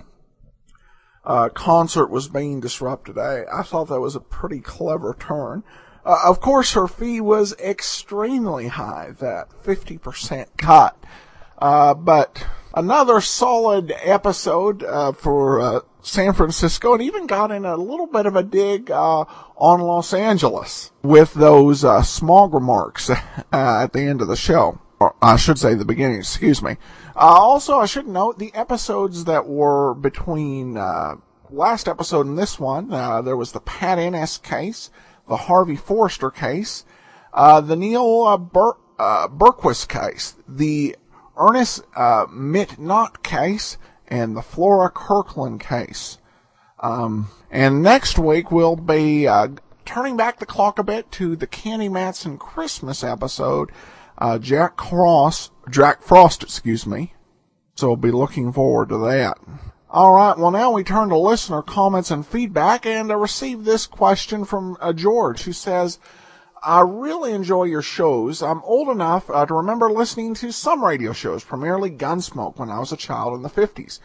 uh, 1.23 1.49
concert 1.49 2.09
was 2.09 2.27
being 2.27 2.59
disrupted. 2.59 3.17
I, 3.17 3.43
I 3.51 3.63
thought 3.63 3.89
that 3.89 3.99
was 3.99 4.15
a 4.15 4.21
pretty 4.21 4.59
clever 4.59 5.15
turn. 5.19 5.63
Uh, 6.05 6.19
of 6.25 6.39
course, 6.39 6.73
her 6.73 6.87
fee 6.87 7.19
was 7.19 7.53
extremely 7.59 8.67
high, 8.67 9.11
that 9.19 9.49
50% 9.63 10.47
cut. 10.57 10.97
Uh, 11.57 11.93
but 11.93 12.47
another 12.73 13.19
solid 13.19 13.93
episode 14.01 14.83
uh, 14.83 15.11
for 15.11 15.59
uh, 15.59 15.79
San 16.01 16.31
Francisco, 16.31 16.93
and 16.93 17.03
even 17.03 17.27
got 17.27 17.51
in 17.51 17.65
a 17.65 17.75
little 17.75 18.07
bit 18.07 18.25
of 18.25 18.37
a 18.37 18.43
dig 18.43 18.89
uh, 18.89 19.25
on 19.57 19.81
Los 19.81 20.13
Angeles 20.13 20.91
with 21.01 21.33
those 21.33 21.83
uh, 21.83 22.01
smog 22.03 22.53
remarks 22.53 23.09
at 23.51 23.91
the 23.91 24.01
end 24.01 24.21
of 24.21 24.29
the 24.29 24.37
show. 24.37 24.79
Or 24.99 25.15
I 25.21 25.35
should 25.35 25.59
say 25.59 25.73
the 25.73 25.85
beginning, 25.85 26.17
excuse 26.19 26.61
me. 26.61 26.77
Uh, 27.15 27.19
also, 27.19 27.79
I 27.79 27.85
should 27.85 28.07
note 28.07 28.39
the 28.39 28.53
episodes 28.53 29.25
that 29.25 29.47
were 29.47 29.93
between 29.93 30.77
uh, 30.77 31.15
last 31.49 31.87
episode 31.87 32.25
and 32.25 32.37
this 32.37 32.59
one. 32.59 32.91
Uh, 32.93 33.21
there 33.21 33.37
was 33.37 33.51
the 33.51 33.59
Pat 33.59 33.99
Ennis 33.99 34.37
case, 34.37 34.89
the 35.27 35.37
Harvey 35.37 35.75
Forrester 35.75 36.31
case, 36.31 36.85
uh, 37.33 37.61
the 37.61 37.75
Neil 37.75 38.23
uh, 38.23 38.37
Ber- 38.37 38.77
uh, 38.99 39.27
Berquist 39.27 39.87
case, 39.87 40.35
the 40.47 40.95
Ernest 41.37 41.83
Mitt 42.31 42.79
Knott 42.79 43.23
case, 43.23 43.77
and 44.07 44.35
the 44.35 44.41
Flora 44.41 44.89
Kirkland 44.89 45.59
case. 45.59 46.17
Um, 46.79 47.29
and 47.51 47.83
next 47.83 48.17
week 48.17 48.51
we'll 48.51 48.75
be 48.75 49.27
turning 49.85 50.17
back 50.17 50.39
the 50.39 50.45
clock 50.45 50.79
a 50.79 50.83
bit 50.83 51.11
to 51.13 51.35
the 51.35 51.47
Candy 51.47 51.89
Matson 51.89 52.37
Christmas 52.37 53.03
episode. 53.03 53.71
Uh, 54.17 54.39
Jack 54.39 54.77
Cross, 54.77 55.51
Jack 55.69 56.01
Frost, 56.01 56.43
excuse 56.43 56.87
me. 56.87 57.13
So 57.75 57.95
be 57.95 58.11
looking 58.11 58.51
forward 58.51 58.89
to 58.89 58.97
that. 59.05 59.37
All 59.89 60.13
right. 60.13 60.37
Well, 60.37 60.51
now 60.51 60.71
we 60.71 60.83
turn 60.83 61.09
to 61.09 61.17
listener 61.17 61.61
comments 61.61 62.11
and 62.11 62.25
feedback, 62.25 62.85
and 62.85 63.11
I 63.11 63.15
received 63.15 63.63
this 63.63 63.85
question 63.85 64.43
from 64.43 64.75
uh, 64.81 64.91
George, 64.91 65.43
who 65.43 65.53
says, 65.53 65.99
"I 66.63 66.81
really 66.81 67.31
enjoy 67.31 67.65
your 67.65 67.83
shows. 67.83 68.41
I'm 68.41 68.61
old 68.63 68.89
enough 68.89 69.29
uh, 69.29 69.45
to 69.45 69.53
remember 69.53 69.91
listening 69.91 70.33
to 70.35 70.51
some 70.51 70.83
radio 70.83 71.13
shows, 71.13 71.43
primarily 71.43 71.91
Gunsmoke, 71.91 72.57
when 72.57 72.69
I 72.69 72.79
was 72.79 72.91
a 72.91 72.97
child 72.97 73.35
in 73.35 73.43
the 73.43 73.49
50s. 73.49 73.99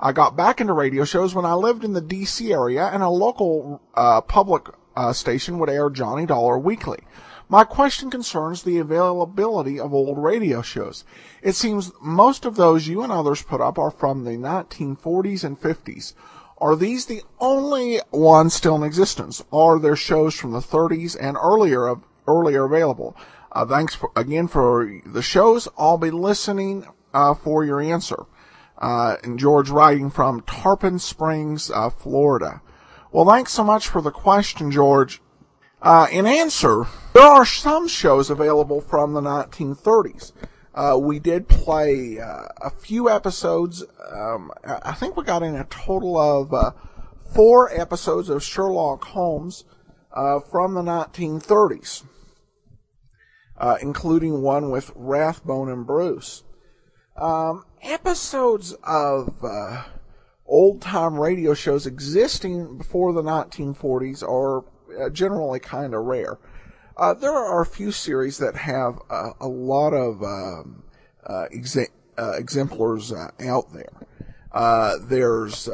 I 0.00 0.12
got 0.12 0.36
back 0.36 0.60
into 0.60 0.72
radio 0.72 1.04
shows 1.04 1.34
when 1.34 1.44
I 1.44 1.54
lived 1.54 1.84
in 1.84 1.92
the 1.92 2.00
D.C. 2.00 2.52
area, 2.52 2.86
and 2.86 3.02
a 3.02 3.08
local 3.10 3.82
uh, 3.94 4.20
public 4.20 4.68
uh, 4.94 5.12
station 5.12 5.58
would 5.58 5.68
air 5.68 5.90
Johnny 5.90 6.24
Dollar 6.24 6.58
weekly." 6.58 7.00
My 7.48 7.62
question 7.62 8.10
concerns 8.10 8.62
the 8.62 8.78
availability 8.78 9.78
of 9.78 9.94
old 9.94 10.18
radio 10.18 10.62
shows. 10.62 11.04
It 11.42 11.54
seems 11.54 11.92
most 12.00 12.44
of 12.44 12.56
those 12.56 12.88
you 12.88 13.02
and 13.02 13.12
others 13.12 13.42
put 13.42 13.60
up 13.60 13.78
are 13.78 13.92
from 13.92 14.24
the 14.24 14.32
1940s 14.32 15.44
and 15.44 15.60
50s. 15.60 16.14
Are 16.58 16.74
these 16.74 17.06
the 17.06 17.22
only 17.38 18.00
ones 18.10 18.54
still 18.54 18.74
in 18.74 18.82
existence? 18.82 19.44
Are 19.52 19.78
there 19.78 19.94
shows 19.94 20.34
from 20.34 20.52
the 20.52 20.60
30s 20.60 21.16
and 21.20 21.36
earlier 21.36 21.94
earlier 22.26 22.64
available? 22.64 23.16
Uh, 23.52 23.64
thanks 23.64 23.94
for, 23.94 24.10
again 24.16 24.48
for 24.48 25.00
the 25.06 25.22
shows. 25.22 25.68
I'll 25.78 25.98
be 25.98 26.10
listening 26.10 26.86
uh, 27.14 27.34
for 27.34 27.64
your 27.64 27.80
answer. 27.80 28.26
Uh, 28.78 29.16
and 29.22 29.38
George 29.38 29.70
writing 29.70 30.10
from 30.10 30.40
Tarpon 30.40 30.98
Springs, 30.98 31.70
uh, 31.70 31.90
Florida. 31.90 32.60
Well, 33.12 33.24
thanks 33.24 33.52
so 33.52 33.62
much 33.62 33.88
for 33.88 34.02
the 34.02 34.10
question, 34.10 34.70
George. 34.70 35.22
Uh, 35.86 36.08
in 36.10 36.26
answer, 36.26 36.84
there 37.12 37.22
are 37.22 37.46
some 37.46 37.86
shows 37.86 38.28
available 38.28 38.80
from 38.80 39.12
the 39.12 39.20
1930s. 39.20 40.32
Uh, 40.74 40.98
we 41.00 41.20
did 41.20 41.46
play 41.46 42.18
uh, 42.18 42.42
a 42.60 42.70
few 42.70 43.08
episodes. 43.08 43.84
Um, 44.12 44.50
I 44.64 44.94
think 44.94 45.16
we 45.16 45.22
got 45.22 45.44
in 45.44 45.54
a 45.54 45.62
total 45.66 46.18
of 46.18 46.52
uh, 46.52 46.72
four 47.32 47.72
episodes 47.72 48.28
of 48.28 48.42
Sherlock 48.42 49.04
Holmes 49.04 49.62
uh, 50.12 50.40
from 50.40 50.74
the 50.74 50.82
1930s, 50.82 52.02
uh, 53.56 53.76
including 53.80 54.42
one 54.42 54.72
with 54.72 54.90
Rathbone 54.96 55.68
and 55.68 55.86
Bruce. 55.86 56.42
Um, 57.16 57.62
episodes 57.80 58.72
of 58.82 59.36
old 60.46 60.82
time 60.82 61.20
radio 61.20 61.54
shows 61.54 61.86
existing 61.86 62.76
before 62.76 63.12
the 63.12 63.22
1940s 63.22 64.24
are 64.24 64.64
generally 65.12 65.60
kind 65.60 65.94
of 65.94 66.04
rare. 66.04 66.38
Uh, 66.96 67.12
there 67.14 67.34
are 67.34 67.60
a 67.60 67.66
few 67.66 67.92
series 67.92 68.38
that 68.38 68.56
have 68.56 68.98
uh, 69.10 69.30
a 69.40 69.48
lot 69.48 69.92
of 69.92 70.22
um, 70.22 70.82
exa- 71.28 71.90
exemplars 72.16 73.12
out 73.12 73.72
there. 73.72 74.98
there's 75.08 75.68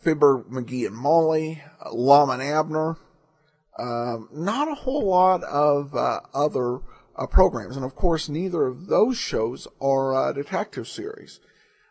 Fibber, 0.00 0.44
McGee, 0.50 0.86
and 0.86 0.96
Molly, 0.96 1.62
Lum 1.90 2.28
and 2.28 2.42
Abner. 2.42 2.98
Um, 3.78 4.28
not 4.32 4.68
a 4.68 4.74
whole 4.74 5.06
lot 5.06 5.42
of 5.44 5.94
other 6.34 6.80
programs, 7.30 7.76
and 7.76 7.84
of 7.84 7.94
course, 7.94 8.28
neither 8.28 8.66
of 8.66 8.88
those 8.88 9.16
shows 9.16 9.66
are 9.80 10.32
detective 10.34 10.86
series. 10.86 11.40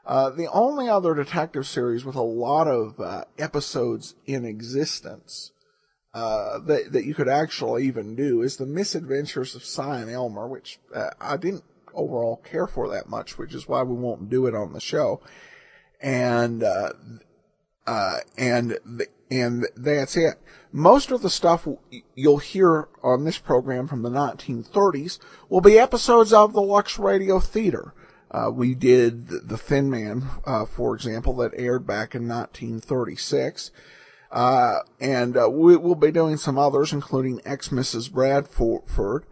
Uh, 0.06 0.30
the 0.30 0.48
only 0.52 0.90
other 0.90 1.14
detective 1.14 1.66
series 1.66 2.04
with 2.04 2.16
a 2.16 2.22
lot 2.22 2.68
of 2.68 3.00
uh, 3.00 3.24
episodes 3.38 4.16
in 4.26 4.44
existence 4.44 5.53
uh, 6.14 6.60
that 6.60 6.92
that 6.92 7.06
you 7.06 7.16
could 7.16 7.30
actually 7.30 7.86
even 7.86 8.16
do 8.16 8.42
is 8.42 8.58
the 8.58 8.66
Misadventures 8.66 9.56
of 9.56 9.66
Cy 9.66 10.12
Elmer, 10.12 10.48
which 10.48 10.80
uh, 10.94 11.10
I 11.20 11.38
didn't 11.38 11.64
overall 11.94 12.38
care 12.38 12.68
for 12.68 12.90
that 12.90 13.10
much, 13.10 13.38
which 13.38 13.54
is 13.54 13.68
why 13.68 13.84
we 13.84 13.96
won't 13.96 14.30
do 14.30 14.46
it 14.46 14.56
on 14.56 14.74
the 14.74 14.80
show. 14.80 15.22
And 16.02 16.64
uh, 16.64 16.94
uh, 17.88 18.18
and 18.38 18.78
the 18.86 19.08
and 19.32 19.68
that's 19.76 20.16
it. 20.16 20.36
Most 20.72 21.12
of 21.12 21.22
the 21.22 21.30
stuff 21.30 21.68
you'll 22.16 22.38
hear 22.38 22.88
on 23.02 23.24
this 23.24 23.40
program 23.40 23.88
from 23.88 24.04
the 24.04 24.10
1930s 24.10 25.20
will 25.50 25.62
be 25.62 25.80
episodes 25.80 26.34
of 26.34 26.54
the 26.54 26.62
Lux 26.62 27.00
Radio 27.00 27.40
Theater. 27.40 27.94
Uh, 28.30 28.50
we 28.52 28.74
did 28.74 29.28
The 29.28 29.58
Thin 29.58 29.90
Man, 29.90 30.28
uh, 30.46 30.66
for 30.66 30.96
example, 30.96 31.34
that 31.36 31.52
aired 31.56 31.86
back 31.86 32.16
in 32.16 32.28
1936. 32.28 33.72
Uh, 34.34 34.80
and 35.00 35.38
uh, 35.38 35.48
we, 35.50 35.78
will 35.78 35.96
be 35.96 36.12
doing 36.12 36.36
some 36.36 36.58
others, 36.58 36.92
including 36.92 37.40
Ex 37.46 37.70
Mrs. 37.70 38.12
Bradford. 38.12 39.26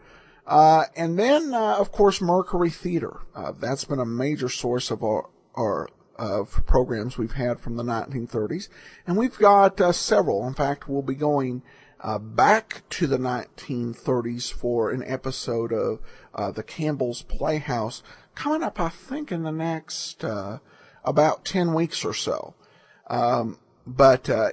Uh, 0.45 0.84
and 0.95 1.18
then, 1.18 1.54
uh, 1.54 1.76
of 1.78 1.91
course, 1.91 2.22
Mercury 2.22 2.70
Theater. 2.70 3.18
that's 3.60 3.84
been 3.84 3.99
a 3.99 4.06
major 4.06 4.47
source 4.47 4.91
of 4.91 5.04
our, 5.04 5.28
our 5.56 5.89
of 6.22 6.64
programs 6.68 7.18
we've 7.18 7.34
had 7.34 7.60
from 7.60 7.78
the 7.78 7.84
1930s. 7.84 8.70
And 9.08 9.18
we've 9.18 9.38
got 9.38 9.82
uh, 9.82 9.91
several. 9.91 10.47
In 10.47 10.54
fact, 10.54 10.88
we'll 10.88 11.02
be 11.02 11.16
going 11.16 11.64
uh, 11.99 12.20
back 12.20 12.84
to 12.91 13.08
the 13.08 13.18
1930s 13.18 14.54
for 14.54 14.91
an 14.91 15.04
episode 15.06 15.74
of 15.74 15.99
uh, 16.36 16.52
the 16.52 16.62
Campbell's 16.62 17.24
Playhouse 17.24 18.04
coming 18.36 18.62
up, 18.62 18.80
I 18.80 18.89
think, 18.89 19.32
in 19.32 19.41
the 19.41 19.52
next 19.52 20.24
uh, 20.24 20.60
about 21.04 21.43
10 21.43 21.74
weeks 21.74 22.06
or 22.06 22.14
so. 22.14 22.54
Um, 23.08 23.58
but 23.86 24.29
uh, 24.29 24.49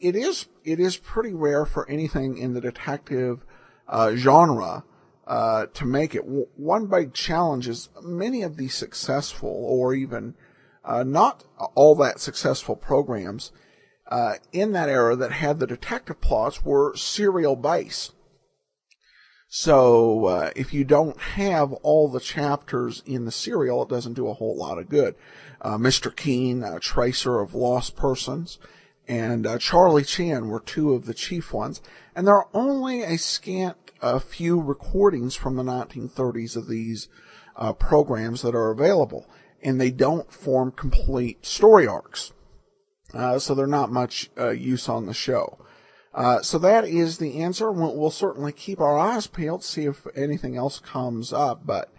it 0.00 0.16
is 0.16 0.46
it 0.64 0.80
is 0.80 0.96
pretty 0.96 1.32
rare 1.32 1.64
for 1.64 1.88
anything 1.88 2.38
in 2.38 2.54
the 2.54 2.60
detective 2.60 3.44
uh, 3.88 4.14
genre 4.14 4.84
to 5.26 5.84
make 5.84 6.14
it. 6.14 6.24
One 6.24 6.86
big 6.86 7.14
challenge 7.14 7.68
is 7.68 7.88
many 8.02 8.42
of 8.42 8.56
the 8.56 8.68
successful 8.68 9.48
or 9.48 9.94
even 9.94 10.34
uh, 10.84 11.02
not 11.02 11.44
all 11.74 11.94
that 11.96 12.20
successful 12.20 12.76
programs 12.76 13.52
uh, 14.10 14.34
in 14.52 14.72
that 14.72 14.88
era 14.88 15.16
that 15.16 15.32
had 15.32 15.58
the 15.58 15.66
detective 15.66 16.20
plots 16.20 16.64
were 16.64 16.94
serial 16.94 17.56
based. 17.56 18.12
So 19.48 20.26
uh, 20.26 20.50
if 20.56 20.74
you 20.74 20.84
don't 20.84 21.18
have 21.20 21.72
all 21.72 22.08
the 22.08 22.20
chapters 22.20 23.02
in 23.06 23.24
the 23.24 23.32
serial, 23.32 23.82
it 23.82 23.88
doesn't 23.88 24.14
do 24.14 24.28
a 24.28 24.34
whole 24.34 24.56
lot 24.58 24.78
of 24.78 24.88
good. 24.88 25.14
Uh, 25.64 25.78
Mr. 25.78 26.14
Keen, 26.14 26.64
Tracer 26.80 27.40
of 27.40 27.54
Lost 27.54 27.96
Persons, 27.96 28.58
and 29.08 29.46
uh, 29.46 29.58
Charlie 29.58 30.04
Chan 30.04 30.48
were 30.48 30.60
two 30.60 30.92
of 30.92 31.06
the 31.06 31.14
chief 31.14 31.52
ones, 31.52 31.80
and 32.14 32.26
there 32.26 32.36
are 32.36 32.48
only 32.54 33.02
a 33.02 33.16
scant 33.16 33.78
a 34.02 34.20
few 34.20 34.60
recordings 34.60 35.34
from 35.34 35.56
the 35.56 35.62
1930s 35.62 36.56
of 36.56 36.68
these 36.68 37.08
uh, 37.56 37.72
programs 37.72 38.42
that 38.42 38.54
are 38.54 38.70
available 38.70 39.26
and 39.62 39.80
they 39.80 39.90
don't 39.90 40.30
form 40.30 40.70
complete 40.70 41.44
story 41.44 41.86
arcs. 41.86 42.32
Uh, 43.14 43.38
so 43.38 43.54
they're 43.54 43.66
not 43.66 43.90
much 43.90 44.30
uh, 44.38 44.50
use 44.50 44.88
on 44.88 45.06
the 45.06 45.14
show. 45.14 45.58
Uh, 46.12 46.42
so 46.42 46.58
that 46.58 46.84
is 46.84 47.18
the 47.18 47.40
answer. 47.40 47.72
We'll, 47.72 47.96
we'll, 47.96 48.10
certainly 48.10 48.52
keep 48.52 48.80
our 48.80 48.98
eyes 48.98 49.26
peeled 49.26 49.64
see 49.64 49.84
if 49.86 50.06
anything 50.14 50.56
else 50.56 50.78
comes 50.78 51.32
up. 51.32 51.64
But 51.64 51.92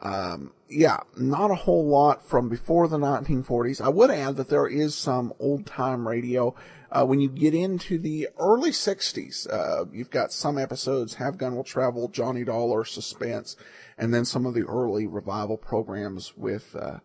um, 0.00 0.52
yeah, 0.72 1.00
not 1.16 1.50
a 1.50 1.54
whole 1.54 1.86
lot 1.86 2.24
from 2.24 2.48
before 2.48 2.88
the 2.88 2.98
1940s. 2.98 3.80
I 3.80 3.88
would 3.88 4.10
add 4.10 4.36
that 4.36 4.48
there 4.48 4.66
is 4.66 4.94
some 4.94 5.32
old 5.38 5.66
time 5.66 6.08
radio. 6.08 6.54
Uh, 6.90 7.04
when 7.04 7.20
you 7.20 7.28
get 7.28 7.54
into 7.54 7.98
the 7.98 8.28
early 8.38 8.70
60s, 8.70 9.50
uh, 9.50 9.86
you've 9.92 10.10
got 10.10 10.32
some 10.32 10.58
episodes, 10.58 11.14
Have 11.14 11.38
Gun 11.38 11.56
Will 11.56 11.64
Travel, 11.64 12.08
Johnny 12.08 12.44
Dollar, 12.44 12.84
Suspense, 12.84 13.56
and 13.96 14.12
then 14.12 14.24
some 14.24 14.46
of 14.46 14.54
the 14.54 14.66
early 14.66 15.06
revival 15.06 15.56
programs 15.56 16.36
with 16.36 16.74
uh, 16.76 16.98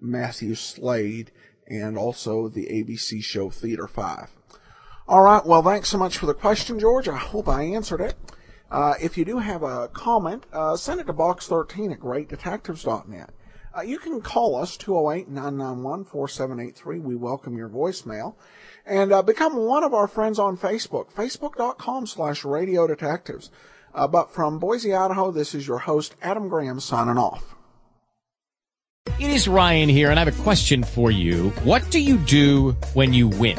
Matthew 0.00 0.54
Slade 0.54 1.32
and 1.66 1.98
also 1.98 2.48
the 2.48 2.66
ABC 2.66 3.22
show 3.22 3.50
Theater 3.50 3.86
5. 3.86 4.30
All 5.08 5.22
right, 5.22 5.44
well, 5.44 5.62
thanks 5.62 5.88
so 5.88 5.98
much 5.98 6.18
for 6.18 6.26
the 6.26 6.34
question, 6.34 6.78
George. 6.78 7.08
I 7.08 7.16
hope 7.16 7.48
I 7.48 7.62
answered 7.62 8.00
it. 8.00 8.14
Uh, 8.70 8.94
if 9.00 9.16
you 9.16 9.24
do 9.24 9.38
have 9.38 9.62
a 9.62 9.88
comment, 9.88 10.44
uh, 10.52 10.76
send 10.76 11.00
it 11.00 11.06
to 11.06 11.12
box13 11.12 11.92
at 11.92 12.00
greatdetectives.net. 12.00 13.30
Uh, 13.76 13.82
you 13.82 13.98
can 13.98 14.22
call 14.22 14.56
us, 14.56 14.76
208-991-4783. 14.78 17.02
We 17.02 17.14
welcome 17.14 17.56
your 17.56 17.68
voicemail. 17.68 18.34
And 18.86 19.12
uh, 19.12 19.22
become 19.22 19.56
one 19.56 19.84
of 19.84 19.92
our 19.92 20.08
friends 20.08 20.38
on 20.38 20.56
Facebook, 20.56 21.12
facebook.com 21.12 22.06
slash 22.06 22.42
radio 22.44 22.86
detectives. 22.86 23.50
Uh, 23.94 24.06
but 24.06 24.30
from 24.30 24.58
Boise, 24.58 24.94
Idaho, 24.94 25.30
this 25.30 25.54
is 25.54 25.66
your 25.66 25.78
host, 25.78 26.14
Adam 26.22 26.48
Graham, 26.48 26.80
signing 26.80 27.18
off. 27.18 27.54
It 29.18 29.30
is 29.30 29.48
Ryan 29.48 29.88
here, 29.88 30.10
and 30.10 30.20
I 30.20 30.24
have 30.24 30.38
a 30.38 30.42
question 30.42 30.84
for 30.84 31.10
you. 31.10 31.48
What 31.64 31.90
do 31.90 32.00
you 32.00 32.18
do 32.18 32.72
when 32.94 33.14
you 33.14 33.28
win? 33.28 33.58